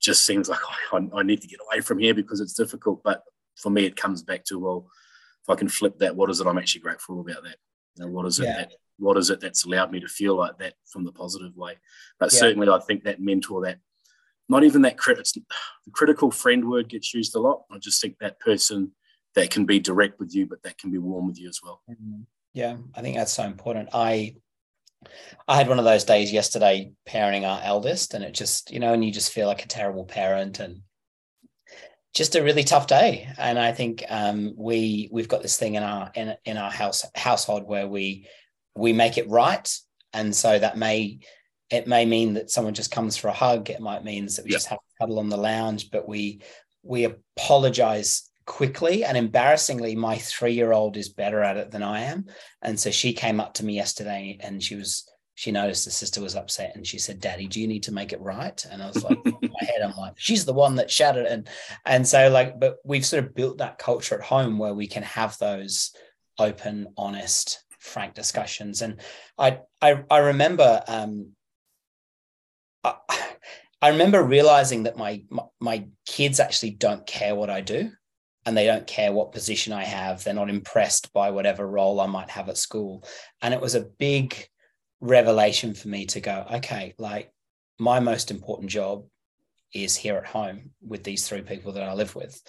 [0.00, 0.60] just seems like
[0.92, 3.02] I, I, need to get away from here because it's difficult.
[3.02, 3.22] But
[3.56, 4.86] for me, it comes back to, well,
[5.42, 7.56] if I can flip that, what is it I'm actually grateful about that?
[7.96, 8.56] You know, what is it yeah.
[8.58, 11.74] that, what is it that's allowed me to feel like that from the positive way?
[12.18, 12.38] But yeah.
[12.40, 13.78] certainly, I think that mentor, that
[14.48, 15.42] not even that crit, the
[15.92, 17.64] critical friend word gets used a lot.
[17.70, 18.92] I just think that person
[19.34, 21.82] that can be direct with you, but that can be warm with you as well.
[21.90, 22.22] Mm-hmm.
[22.54, 23.90] Yeah, I think that's so important.
[23.92, 24.36] I
[25.46, 28.92] I had one of those days yesterday parenting our eldest, and it just, you know,
[28.92, 30.80] and you just feel like a terrible parent and
[32.14, 33.28] just a really tough day.
[33.36, 37.04] And I think um, we we've got this thing in our in, in our house
[37.14, 38.26] household where we
[38.76, 39.76] we make it right.
[40.12, 41.18] And so that may
[41.70, 43.70] it may mean that someone just comes for a hug.
[43.70, 46.40] It might mean that we just have a cuddle on the lounge, but we
[46.82, 49.04] we apologize quickly.
[49.04, 52.26] And embarrassingly my three-year-old is better at it than i am.
[52.62, 56.22] And so she came up to me yesterday and she was she noticed the sister
[56.22, 58.64] was upset and she said daddy do you need to make it right?
[58.70, 61.26] And i was like in my head i'm like she's the one that shattered.
[61.26, 61.48] And
[61.84, 65.02] and so like but we've sort of built that culture at home where we can
[65.02, 65.90] have those
[66.38, 69.00] open honest frank discussions and
[69.38, 71.32] i i, I remember um
[72.84, 72.94] I,
[73.82, 77.92] I remember realizing that my, my my kids actually don't care what I do
[78.46, 80.24] and they don't care what position I have.
[80.24, 83.04] They're not impressed by whatever role I might have at school.
[83.42, 84.34] And it was a big
[85.00, 87.32] revelation for me to go, okay, like
[87.78, 89.04] my most important job
[89.74, 92.40] is here at home with these three people that I live with.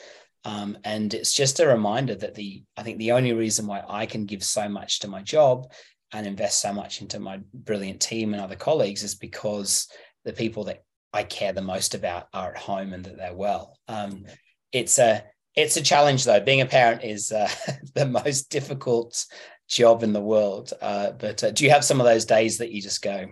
[0.47, 4.05] Um, and it's just a reminder that the I think the only reason why I
[4.05, 5.69] can give so much to my job
[6.13, 9.89] and invest so much into my brilliant team and other colleagues is because
[10.23, 13.77] the people that I care the most about are at home and that they're well.
[13.89, 14.25] Um,
[14.71, 15.21] it's a
[15.53, 16.39] it's a challenge though.
[16.39, 17.49] Being a parent is uh,
[17.93, 19.25] the most difficult
[19.67, 20.71] job in the world.
[20.81, 23.25] Uh, but uh, do you have some of those days that you just go,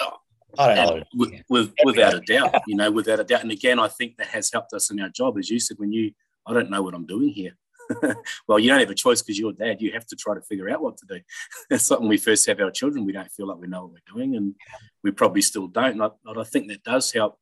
[0.00, 0.12] oh,
[0.58, 1.04] I don't know.
[1.14, 3.42] With, with, without a doubt, you know, without a doubt.
[3.42, 5.36] And again, I think that has helped us in our job.
[5.36, 6.12] As you said, when you,
[6.48, 7.56] I don't know what I'm doing here.
[8.48, 9.80] well, you don't have a choice because you're dad.
[9.80, 11.20] You have to try to figure out what to do.
[11.70, 13.04] That's something we first have our children.
[13.04, 14.54] We don't feel like we know what we're doing, and
[15.02, 16.00] we probably still don't.
[16.00, 17.38] And I, I think that does help.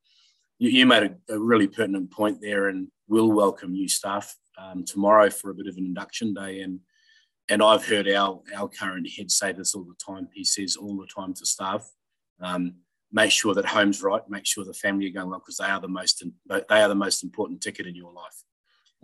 [0.58, 4.84] You, you made a, a, really pertinent point there, and we'll welcome new staff um,
[4.84, 6.60] tomorrow for a bit of an induction day.
[6.60, 6.80] And
[7.48, 10.28] and I've heard our our current head say this all the time.
[10.32, 11.88] He says all the time to staff,
[12.40, 12.76] um,
[13.12, 15.80] make sure that home's right, make sure the family are going well because they are
[15.80, 18.42] the most they are the most important ticket in your life.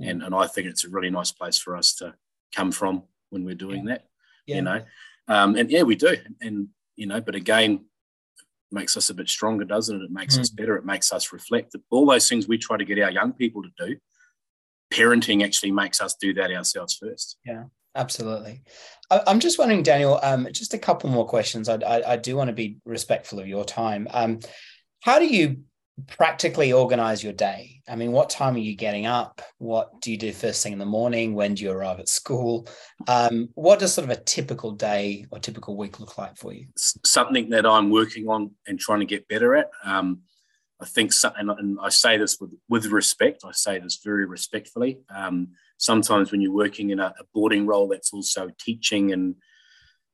[0.03, 2.15] And and I think it's a really nice place for us to
[2.55, 4.07] come from when we're doing that.
[4.47, 4.57] Yeah.
[4.57, 4.83] You know,
[5.29, 6.17] um, and yeah, we do.
[6.41, 7.87] And you know, but again,
[8.71, 10.05] makes us a bit stronger, doesn't it?
[10.05, 10.41] It makes mm.
[10.41, 10.77] us better.
[10.77, 11.77] It makes us reflect.
[11.91, 13.97] All those things we try to get our young people to do,
[14.93, 17.37] parenting actually makes us do that ourselves first.
[17.45, 18.63] Yeah, absolutely.
[19.11, 21.69] I'm just wondering, Daniel, um, just a couple more questions.
[21.69, 24.09] I, I, I, do want to be respectful of your time.
[24.11, 24.41] Um,
[25.01, 25.65] how do you
[26.07, 27.83] practically organize your day?
[27.89, 29.43] I mean, what time are you getting up?
[29.59, 31.35] What do you do first thing in the morning?
[31.35, 32.67] When do you arrive at school?
[33.09, 36.67] Um, what does sort of a typical day or typical week look like for you?
[36.77, 39.71] Something that I'm working on and trying to get better at.
[39.85, 40.23] Um,
[40.81, 44.27] I think, so, and, and, I say this with, with respect, I say this very
[44.27, 44.99] respectfully.
[45.15, 49.37] Um, sometimes when you're working in a, a boarding role that's also teaching and,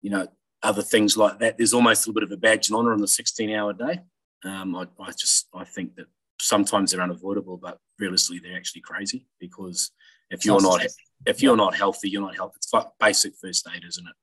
[0.03, 0.29] you know,
[0.63, 3.01] other things like that, there's almost a little bit of a badge and honor on
[3.01, 4.01] the 16 hour day.
[4.45, 6.07] Um, I, I, just I think that
[6.41, 9.91] sometimes they're unavoidable, but realistically they're actually crazy because
[10.31, 10.85] if you're not
[11.27, 12.57] if you're not healthy, you're not healthy.
[12.57, 14.15] It's like basic first aid, isn't it?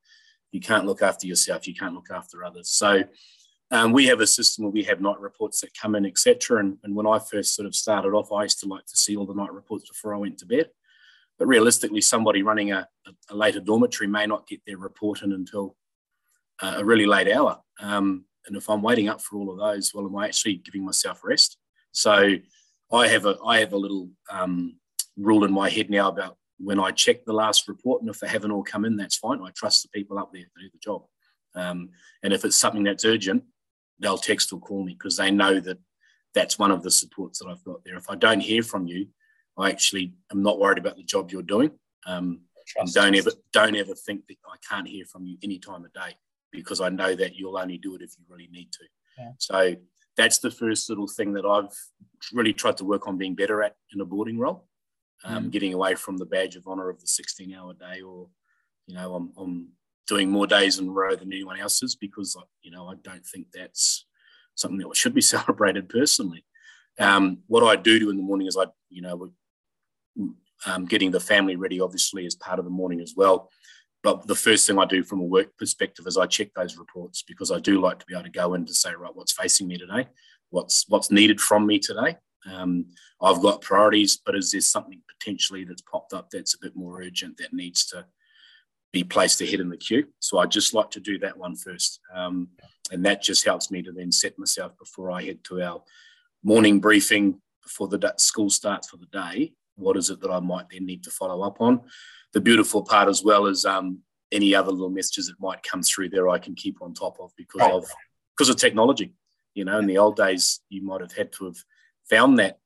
[0.52, 2.70] You can't look after yourself, you can't look after others.
[2.70, 3.04] So
[3.70, 6.60] um, we have a system where we have night reports that come in, etc.
[6.60, 9.16] And, and when I first sort of started off, I used to like to see
[9.16, 10.70] all the night reports before I went to bed.
[11.38, 15.32] But realistically, somebody running a, a, a later dormitory may not get their report in
[15.32, 15.76] until
[16.62, 17.60] uh, a really late hour.
[17.80, 20.84] Um, and if I'm waiting up for all of those, well, am I actually giving
[20.84, 21.58] myself rest?
[21.92, 22.36] So
[22.92, 24.76] I have a I have a little um,
[25.16, 28.28] rule in my head now about when I check the last report, and if they
[28.28, 29.40] haven't all come in, that's fine.
[29.42, 31.04] I trust the people up there to do the job.
[31.54, 31.90] Um,
[32.22, 33.44] and if it's something that's urgent,
[33.98, 35.78] they'll text or call me because they know that
[36.34, 37.96] that's one of the supports that I've got there.
[37.96, 39.08] If I don't hear from you,
[39.58, 41.70] I actually am not worried about the job you're doing.
[42.06, 42.40] Um,
[42.78, 45.92] and don't ever don't ever think that I can't hear from you any time of
[45.92, 46.16] day
[46.52, 48.84] because I know that you'll only do it if you really need to.
[49.18, 49.30] Yeah.
[49.38, 49.76] So
[50.16, 51.74] that's the first little thing that I've
[52.32, 54.66] really tried to work on being better at in a boarding role,
[55.24, 55.50] um, mm.
[55.50, 58.28] getting away from the badge of honor of the 16 hour day or,
[58.86, 59.68] you know, I'm, I'm
[60.06, 63.48] doing more days in a row than anyone else's because, you know, I don't think
[63.52, 64.06] that's
[64.54, 66.44] something that should be celebrated personally.
[66.98, 69.32] Um, what I do do in the morning is I, you know,
[70.64, 73.50] um, getting the family ready, obviously, as part of the morning as well.
[74.06, 77.24] But the first thing I do from a work perspective is I check those reports
[77.26, 79.66] because I do like to be able to go in to say, right, what's facing
[79.66, 80.06] me today?
[80.50, 82.16] What's what's needed from me today?
[82.48, 82.86] Um,
[83.20, 87.02] I've got priorities, but is there something potentially that's popped up that's a bit more
[87.02, 88.06] urgent that needs to
[88.92, 90.06] be placed ahead in the queue?
[90.20, 91.98] So I just like to do that one first.
[92.14, 92.50] Um,
[92.92, 95.82] and that just helps me to then set myself before I head to our
[96.44, 99.54] morning briefing before the school starts for the day.
[99.76, 101.82] What is it that I might then need to follow up on?
[102.32, 104.00] The beautiful part as well is um,
[104.32, 107.32] any other little messages that might come through there, I can keep on top of
[107.36, 107.72] because right.
[107.72, 107.86] of
[108.36, 109.14] because of technology.
[109.54, 111.56] You know, in the old days, you might have had to have
[112.10, 112.58] found that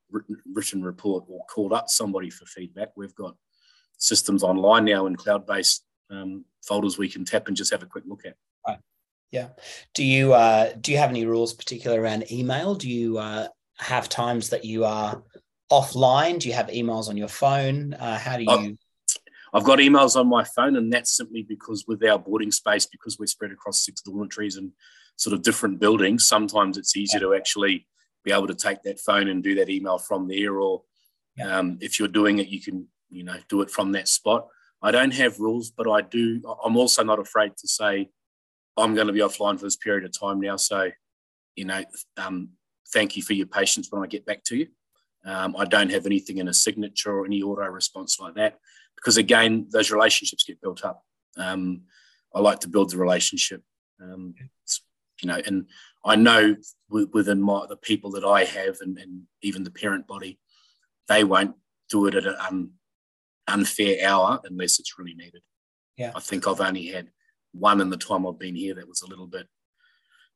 [0.53, 2.89] written report or called up somebody for feedback.
[2.97, 3.37] We've got
[3.97, 8.05] systems online now and cloud-based um, folders we can tap and just have a quick
[8.07, 8.35] look at.
[8.67, 8.79] Right.
[9.31, 9.49] Yeah.
[9.95, 12.75] Do you uh, do you have any rules, particular around email?
[12.75, 13.49] Do you uh,
[13.79, 15.23] have times that you are
[15.71, 16.39] offline?
[16.39, 17.95] Do you have emails on your phone?
[17.95, 18.79] Uh, how do you?
[19.53, 23.19] I've got emails on my phone, and that's simply because with our boarding space, because
[23.19, 24.73] we're spread across six dormitories and
[25.17, 27.87] sort of different buildings, sometimes it's easier to actually
[28.25, 30.61] be able to take that phone and do that email from there.
[30.61, 30.83] Or
[31.43, 34.47] um, if you're doing it, you can you know do it from that spot.
[34.83, 36.41] I don't have rules, but I do.
[36.65, 38.09] I'm also not afraid to say
[38.77, 40.57] I'm going to be offline for this period of time now.
[40.57, 40.91] So,
[41.55, 41.85] you know,
[42.17, 42.51] um,
[42.93, 44.69] thank you for your patience when I get back to you.
[45.25, 48.59] Um, I don't have anything in a signature or any auto response like that
[48.97, 51.05] because, again, those relationships get built up.
[51.37, 51.83] Um,
[52.35, 53.63] I like to build the relationship,
[54.01, 54.35] um,
[55.21, 55.67] you know, and
[56.05, 56.57] I know
[56.89, 60.39] within my, the people that I have and, and, even the parent body,
[61.09, 61.57] they won't
[61.89, 62.71] do it at an un,
[63.49, 65.43] unfair hour unless it's really needed.
[65.97, 66.13] Yeah.
[66.15, 67.09] I think I've only had
[67.53, 69.47] one in the time I've been here that was a little bit,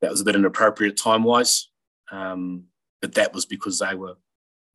[0.01, 1.70] that was a bit inappropriate time wise.
[2.11, 2.64] Um,
[3.01, 4.14] but that was because they were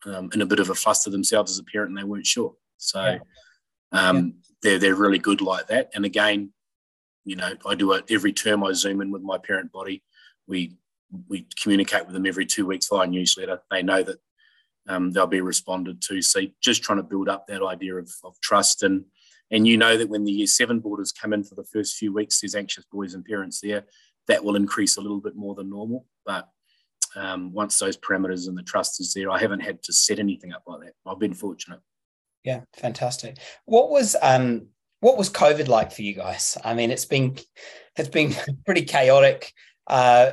[0.05, 2.55] um, in a bit of a fluster themselves as a parent and they weren't sure.
[2.77, 3.19] So yeah.
[3.91, 4.31] Um, yeah.
[4.61, 5.89] they're they're really good like that.
[5.93, 6.51] And again,
[7.25, 8.63] you know, I do it every term.
[8.63, 10.03] I zoom in with my parent body.
[10.47, 10.75] We
[11.27, 13.61] we communicate with them every two weeks via newsletter.
[13.71, 14.17] They know that
[14.87, 16.21] um, they'll be responded to.
[16.21, 19.05] So just trying to build up that idea of, of trust and
[19.51, 22.13] and you know that when the year seven boarders come in for the first few
[22.13, 23.85] weeks, there's anxious boys and parents there.
[24.27, 26.49] That will increase a little bit more than normal, but
[27.15, 30.53] um, once those parameters and the trust is there, I haven't had to set anything
[30.53, 30.93] up like that.
[31.05, 31.79] I've been fortunate.
[32.43, 33.37] Yeah, fantastic.
[33.65, 34.67] What was um,
[35.01, 36.57] what was COVID like for you guys?
[36.63, 37.37] I mean, it's been
[37.97, 38.33] it's been
[38.65, 39.51] pretty chaotic
[39.87, 40.31] uh,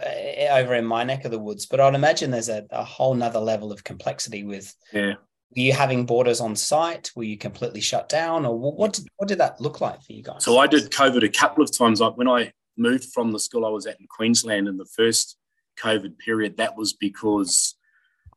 [0.50, 3.40] over in my neck of the woods, but I'd imagine there's a, a whole nother
[3.40, 4.74] level of complexity with.
[4.92, 5.14] Yeah.
[5.54, 7.10] Were you having boarders on site?
[7.14, 10.22] Were you completely shut down, or what did what did that look like for you
[10.22, 10.44] guys?
[10.44, 12.00] So I did COVID a couple of times.
[12.00, 15.38] Like when I moved from the school I was at in Queensland in the first
[15.82, 17.76] COVID period, that was because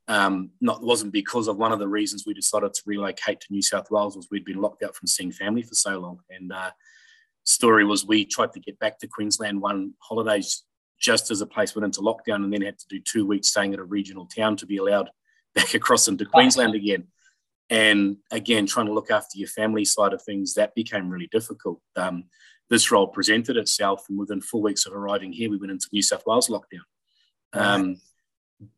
[0.07, 3.61] um, not wasn't because of one of the reasons we decided to relocate to New
[3.61, 6.19] South Wales was we'd been locked out from seeing family for so long.
[6.31, 6.71] And uh,
[7.43, 10.63] story was we tried to get back to Queensland one holidays
[10.99, 13.73] just as a place went into lockdown and then had to do two weeks staying
[13.73, 15.09] at a regional town to be allowed
[15.55, 17.05] back across into Queensland again.
[17.69, 21.79] And again, trying to look after your family side of things, that became really difficult.
[21.95, 22.25] Um,
[22.69, 26.01] this role presented itself, and within four weeks of arriving here, we went into New
[26.01, 26.81] South Wales lockdown.
[27.53, 28.01] Um,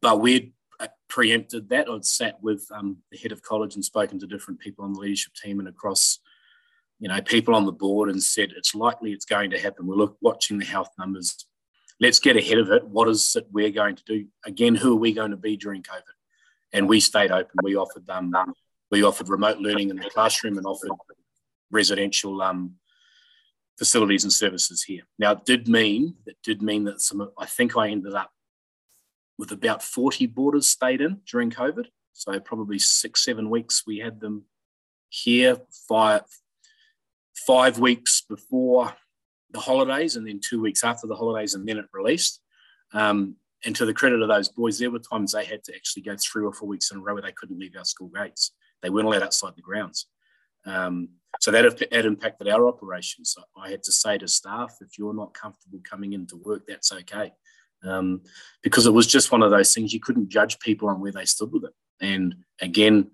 [0.01, 1.89] but we'd uh, preempted that.
[1.89, 4.99] I'd sat with um, the head of college and spoken to different people on the
[4.99, 6.19] leadership team and across,
[6.99, 9.87] you know, people on the board and said it's likely it's going to happen.
[9.87, 11.45] We're look, watching the health numbers.
[11.99, 12.87] Let's get ahead of it.
[12.87, 14.25] What is it we're going to do?
[14.45, 16.01] Again, who are we going to be during COVID?
[16.73, 17.51] And we stayed open.
[17.63, 18.09] We offered.
[18.09, 18.33] Um,
[18.89, 20.91] we offered remote learning in the classroom and offered
[21.71, 22.75] residential um,
[23.77, 25.03] facilities and services here.
[25.17, 27.29] Now, it did mean that did mean that some.
[27.37, 28.31] I think I ended up
[29.37, 31.85] with about 40 boarders stayed in during COVID.
[32.13, 34.45] So probably six, seven weeks we had them
[35.09, 35.57] here,
[35.87, 36.21] five,
[37.35, 38.93] five weeks before
[39.51, 42.41] the holidays and then two weeks after the holidays and then it released.
[42.93, 46.03] Um, and to the credit of those boys, there were times they had to actually
[46.03, 48.51] go three or four weeks in a row where they couldn't leave our school gates.
[48.81, 50.07] They weren't allowed outside the grounds.
[50.65, 51.09] Um,
[51.39, 53.35] so that, that impacted our operations.
[53.57, 57.33] I had to say to staff, if you're not comfortable coming into work, that's okay
[57.83, 58.21] um,
[58.61, 61.25] because it was just one of those things you couldn't judge people on where they
[61.25, 61.73] stood with it.
[61.99, 63.11] And again,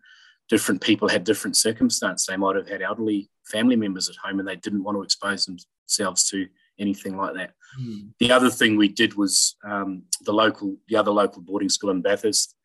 [0.49, 2.25] different people had different circumstances.
[2.25, 5.45] They might have had elderly family members at home and they didn't want to expose
[5.45, 6.47] themselves to
[6.79, 7.53] anything like that.
[7.79, 8.09] Mm.
[8.19, 12.01] The other thing we did was um, the local, the other local boarding school in
[12.01, 12.55] Bathurst,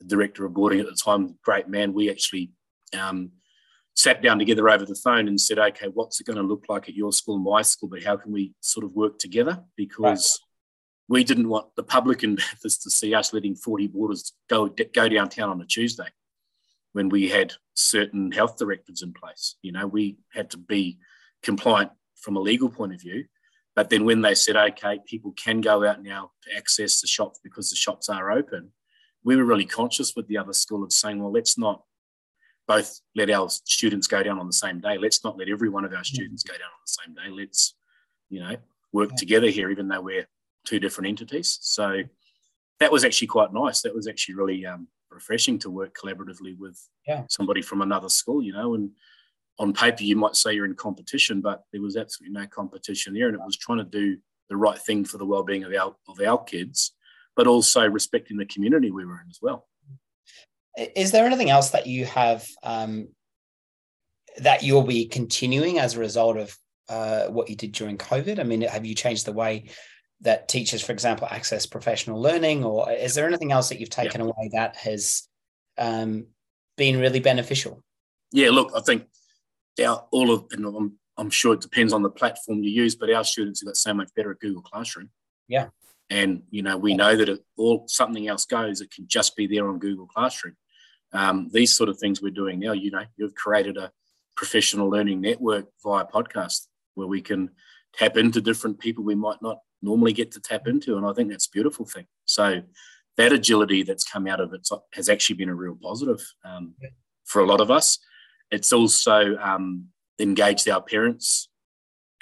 [0.00, 1.92] the director of boarding at the time, great man.
[1.92, 2.52] We actually
[2.98, 3.32] um,
[3.94, 6.88] sat down together over the phone and said, okay, what's it going to look like
[6.88, 9.62] at your school, and my school, but how can we sort of work together?
[9.76, 10.38] Because
[11.08, 15.50] we didn't want the public investors to see us letting 40 boarders go, go downtown
[15.50, 16.08] on a Tuesday.
[16.92, 19.56] when we had certain health directives in place.
[19.60, 20.98] You know, we had to be
[21.42, 23.26] compliant from a legal point of view.
[23.74, 27.38] But then when they said, okay, people can go out now to access the shops
[27.44, 28.72] because the shops are open,
[29.22, 31.82] we were really conscious with the other school of saying, well, let's not
[32.66, 34.96] both let our students go down on the same day.
[34.98, 36.14] Let's not let every one of our mm-hmm.
[36.14, 37.42] students go down on the same day.
[37.42, 37.74] Let's,
[38.30, 38.56] you know,
[38.92, 40.26] work together here, even though we're
[40.66, 41.58] two different entities.
[41.62, 42.02] So
[42.80, 43.80] that was actually quite nice.
[43.82, 47.24] That was actually really um, refreshing to work collaboratively with yeah.
[47.28, 48.90] somebody from another school, you know, and
[49.58, 53.28] on paper you might say you're in competition, but there was absolutely no competition there.
[53.28, 56.20] And it was trying to do the right thing for the well-being of our of
[56.20, 56.92] our kids,
[57.34, 59.66] but also respecting the community we were in as well.
[60.94, 63.08] Is there anything else that you have um,
[64.38, 66.56] that you'll be continuing as a result of
[66.88, 68.38] uh, what you did during COVID?
[68.38, 69.70] I mean, have you changed the way
[70.22, 74.20] that teachers, for example, access professional learning, or is there anything else that you've taken
[74.20, 74.26] yeah.
[74.26, 75.28] away that has
[75.78, 76.26] um,
[76.76, 77.82] been really beneficial?
[78.32, 79.04] Yeah, look, I think
[79.84, 83.10] our, all of, and I'm, I'm sure it depends on the platform you use, but
[83.10, 85.10] our students have got so much better at Google Classroom.
[85.48, 85.68] Yeah.
[86.08, 89.46] And, you know, we know that if all something else goes, it can just be
[89.46, 90.56] there on Google Classroom.
[91.12, 93.90] Um, these sort of things we're doing now, you know, you've created a
[94.36, 97.50] professional learning network via podcast where we can
[97.94, 100.96] tap into different people we might not normally get to tap into.
[100.96, 102.06] And I think that's a beautiful thing.
[102.24, 102.62] So
[103.16, 106.74] that agility that's come out of it has actually been a real positive um,
[107.24, 107.98] for a lot of us.
[108.50, 109.86] It's also um,
[110.18, 111.48] engaged our parents,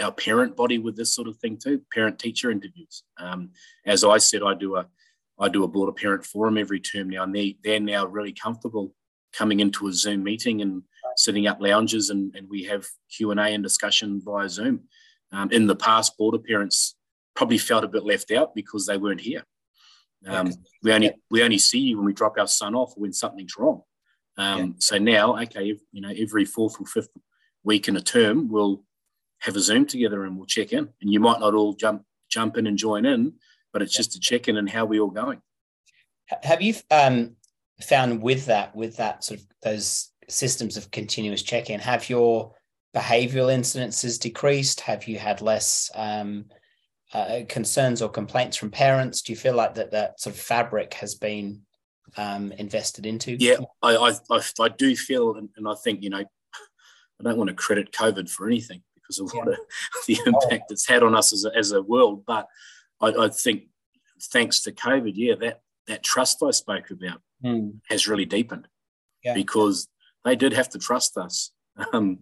[0.01, 1.83] our parent body with this sort of thing too.
[1.93, 3.03] Parent teacher interviews.
[3.19, 3.51] Um,
[3.85, 4.87] as I said, I do a
[5.37, 8.33] I do a board of parent forum every term now, and they they're now really
[8.33, 8.95] comfortable
[9.33, 10.83] coming into a Zoom meeting and
[11.17, 14.85] setting up lounges, and, and we have Q and A and discussion via Zoom.
[15.33, 16.95] Um, in the past, board of parents
[17.35, 19.45] probably felt a bit left out because they weren't here.
[20.27, 23.13] Um, we only we only see you when we drop our son off or when
[23.13, 23.83] something's wrong.
[24.39, 24.73] Um, yeah.
[24.79, 27.11] So now, okay, you know, every fourth or fifth
[27.63, 28.83] week in a term, we'll
[29.41, 30.89] have a Zoom together and we'll check in.
[31.01, 33.35] And you might not all jump jump in and join in,
[33.73, 33.99] but it's yeah.
[33.99, 35.41] just a check in and how we all going.
[36.43, 37.37] Have you um,
[37.83, 42.55] found with that, with that sort of those systems of continuous check in, have your
[42.97, 44.81] behavioural incidences decreased?
[44.81, 46.47] Have you had less um,
[47.15, 49.23] uh, concerns or complaints from parents?
[49.23, 51.63] Do you feel like that that sort of fabric has been
[52.17, 53.37] um, invested into?
[53.39, 57.49] Yeah, I, I, I, do feel, and, and, I think, you know, I don't want
[57.49, 59.57] to credit COVID for anything because of what
[60.07, 62.25] the impact it's had on us as a, as a world.
[62.27, 62.49] But
[63.01, 63.69] I, I, think
[64.21, 67.75] thanks to COVID, yeah, that, that trust I spoke about mm.
[67.89, 68.67] has really deepened
[69.23, 69.35] yeah.
[69.35, 69.89] because
[70.25, 71.51] they did have to trust us.
[71.93, 72.21] Um,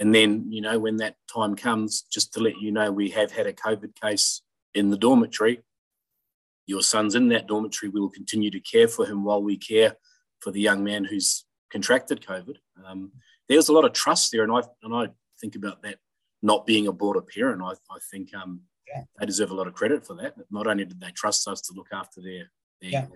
[0.00, 3.32] and then, you know, when that time comes, just to let you know, we have
[3.32, 4.42] had a COVID case
[4.74, 5.62] in the dormitory.
[6.66, 7.90] Your son's in that dormitory.
[7.90, 9.96] We will continue to care for him while we care
[10.40, 12.56] for the young man who's contracted COVID.
[12.86, 13.12] Um,
[13.48, 15.08] there's a lot of trust there, and I and I
[15.40, 15.96] think about that
[16.42, 17.62] not being a boarder parent.
[17.62, 19.02] I, I think um, yeah.
[19.18, 20.34] they deserve a lot of credit for that.
[20.50, 23.08] Not only did they trust us to look after their their,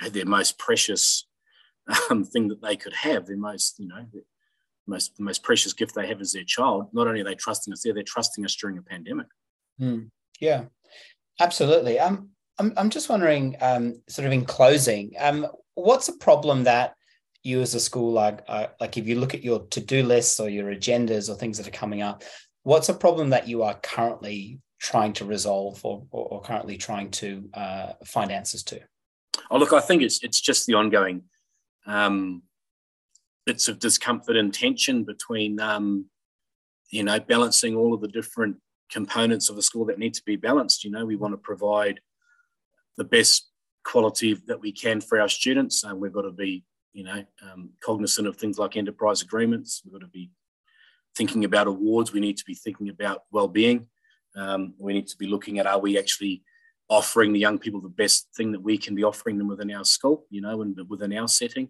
[0.00, 0.08] yeah.
[0.08, 1.26] their most precious
[2.10, 4.06] um, thing that they could have, their most you know
[4.86, 6.88] most the most precious gift they have is their child.
[6.92, 9.26] Not only are they trusting us there, they're trusting us during a pandemic.
[9.80, 10.10] Mm,
[10.40, 10.64] yeah,
[11.40, 11.98] absolutely.
[11.98, 16.94] Um, I'm I'm just wondering, um, sort of in closing, um, what's a problem that
[17.42, 20.40] you as a school like uh, like if you look at your to do lists
[20.40, 22.22] or your agendas or things that are coming up,
[22.62, 27.10] what's a problem that you are currently trying to resolve or or, or currently trying
[27.10, 28.80] to uh, find answers to?
[29.50, 31.24] Oh, look, I think it's it's just the ongoing.
[31.86, 32.42] Um,
[33.46, 36.06] bits of discomfort and tension between, um,
[36.90, 38.56] you know, balancing all of the different
[38.90, 40.84] components of a school that need to be balanced.
[40.84, 42.00] You know, we want to provide
[42.96, 43.50] the best
[43.84, 45.84] quality that we can for our students.
[45.84, 49.82] and we've got to be, you know, um, cognizant of things like enterprise agreements.
[49.84, 50.30] We've got to be
[51.16, 52.12] thinking about awards.
[52.12, 53.88] We need to be thinking about well-being.
[54.36, 56.42] Um, we need to be looking at are we actually
[56.88, 59.84] offering the young people the best thing that we can be offering them within our
[59.84, 61.68] school, you know, and within our setting.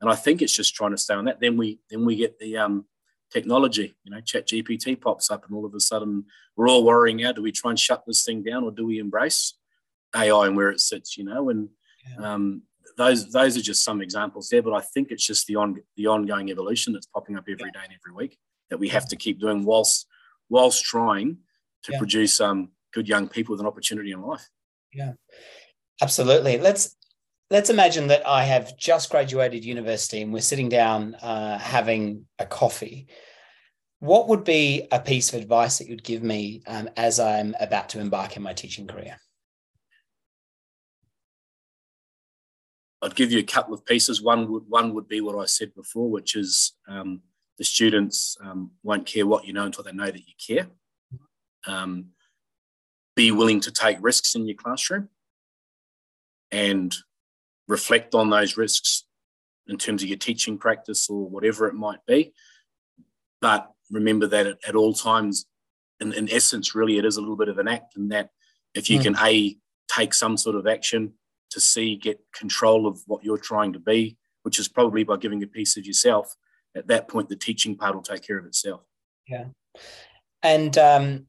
[0.00, 1.40] And I think it's just trying to stay on that.
[1.40, 2.86] Then we then we get the um,
[3.30, 6.24] technology, you know, Chat GPT pops up, and all of a sudden
[6.56, 8.98] we're all worrying now: do we try and shut this thing down, or do we
[8.98, 9.54] embrace
[10.14, 11.16] AI and where it sits?
[11.16, 11.68] You know, and
[12.08, 12.32] yeah.
[12.34, 12.62] um,
[12.96, 14.62] those those are just some examples there.
[14.62, 17.80] But I think it's just the on the ongoing evolution that's popping up every yeah.
[17.80, 18.38] day and every week
[18.70, 20.06] that we have to keep doing whilst
[20.48, 21.38] whilst trying
[21.84, 21.98] to yeah.
[21.98, 24.48] produce um, good young people with an opportunity in life.
[24.92, 25.12] Yeah,
[26.02, 26.58] absolutely.
[26.58, 26.96] Let's
[27.50, 32.46] let's imagine that I have just graduated university and we're sitting down uh, having a
[32.46, 33.08] coffee.
[33.98, 37.90] What would be a piece of advice that you'd give me um, as I'm about
[37.90, 39.18] to embark in my teaching career?
[43.02, 44.22] I'd give you a couple of pieces.
[44.22, 47.22] One would one would be what I said before, which is um,
[47.56, 50.66] the students um, won't care what you know until they know that you care.
[51.66, 52.08] Um,
[53.16, 55.08] be willing to take risks in your classroom
[56.52, 56.94] and
[57.70, 59.04] reflect on those risks
[59.68, 62.32] in terms of your teaching practice or whatever it might be.
[63.40, 65.46] But remember that at, at all times,
[66.00, 68.30] in, in, essence, really, it is a little bit of an act, and that
[68.74, 69.02] if you mm.
[69.02, 69.56] can a
[69.94, 71.12] take some sort of action
[71.50, 75.42] to see get control of what you're trying to be, which is probably by giving
[75.42, 76.34] a piece of yourself.
[76.76, 78.82] At that point, the teaching part will take care of itself.
[79.28, 79.46] Yeah,
[80.42, 81.26] and um,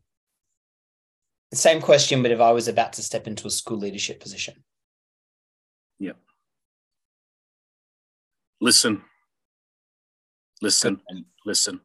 [1.53, 4.63] same question, but if I was about to step into a school leadership position.
[5.99, 6.13] Yeah.
[8.61, 9.01] Listen.
[10.61, 11.81] Listen and listen.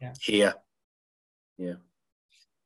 [0.00, 0.14] Yeah.
[0.22, 0.54] Hear.
[1.58, 1.74] Yeah.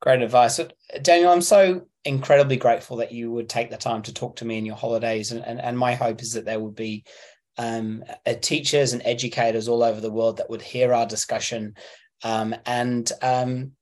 [0.00, 0.60] Great advice.
[1.02, 4.58] Daniel, I'm so incredibly grateful that you would take the time to talk to me
[4.58, 5.32] in your holidays.
[5.32, 7.04] And, and, and my hope is that there would be
[7.58, 8.04] um,
[8.40, 11.74] teachers and educators all over the world that would hear our discussion
[12.22, 13.72] um, and um,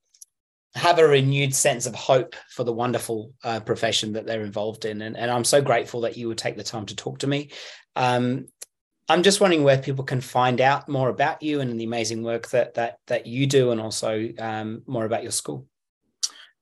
[0.73, 5.01] have a renewed sense of hope for the wonderful uh, profession that they're involved in.
[5.01, 7.51] And, and I'm so grateful that you would take the time to talk to me.
[7.95, 8.47] Um,
[9.11, 12.47] I'm just wondering where people can find out more about you and the amazing work
[12.51, 15.67] that that that you do, and also um, more about your school.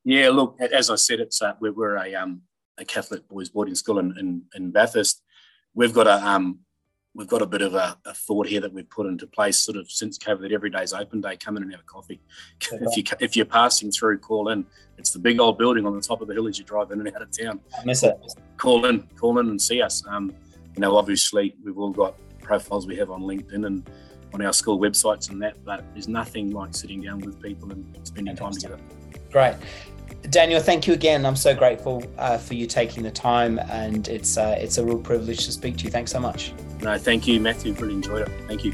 [0.03, 2.41] Yeah, look, as I said, it's uh, we're, we're a um,
[2.79, 5.21] a Catholic boys boarding school in, in, in Bathurst.
[5.75, 6.61] We've got a um,
[7.13, 9.77] we've got a bit of a, a, thought here that we've put into place sort
[9.77, 11.37] of since COVID that every day's open day.
[11.37, 12.19] Come in and have a coffee.
[12.55, 12.83] Okay.
[12.83, 14.65] If you if you're passing through, call in.
[14.97, 16.99] It's the big old building on the top of the hill as you drive in
[16.99, 17.59] and out of town.
[17.79, 18.17] I miss it.
[18.57, 20.03] Call in, call in and see us.
[20.07, 20.33] Um,
[20.73, 22.15] you know, obviously we've all got
[22.49, 23.87] profiles we have on LinkedIn and
[24.33, 27.83] on our school websites and that, but there's nothing like sitting down with people and
[28.03, 28.79] spending time together.
[29.31, 29.55] Great.
[30.31, 31.25] Daniel, thank you again.
[31.27, 34.97] I'm so grateful uh, for you taking the time, and it's uh, it's a real
[34.97, 35.91] privilege to speak to you.
[35.91, 36.51] Thanks so much.
[36.81, 37.73] No, thank you, Matthew.
[37.73, 38.31] Really enjoyed it.
[38.47, 38.73] Thank you.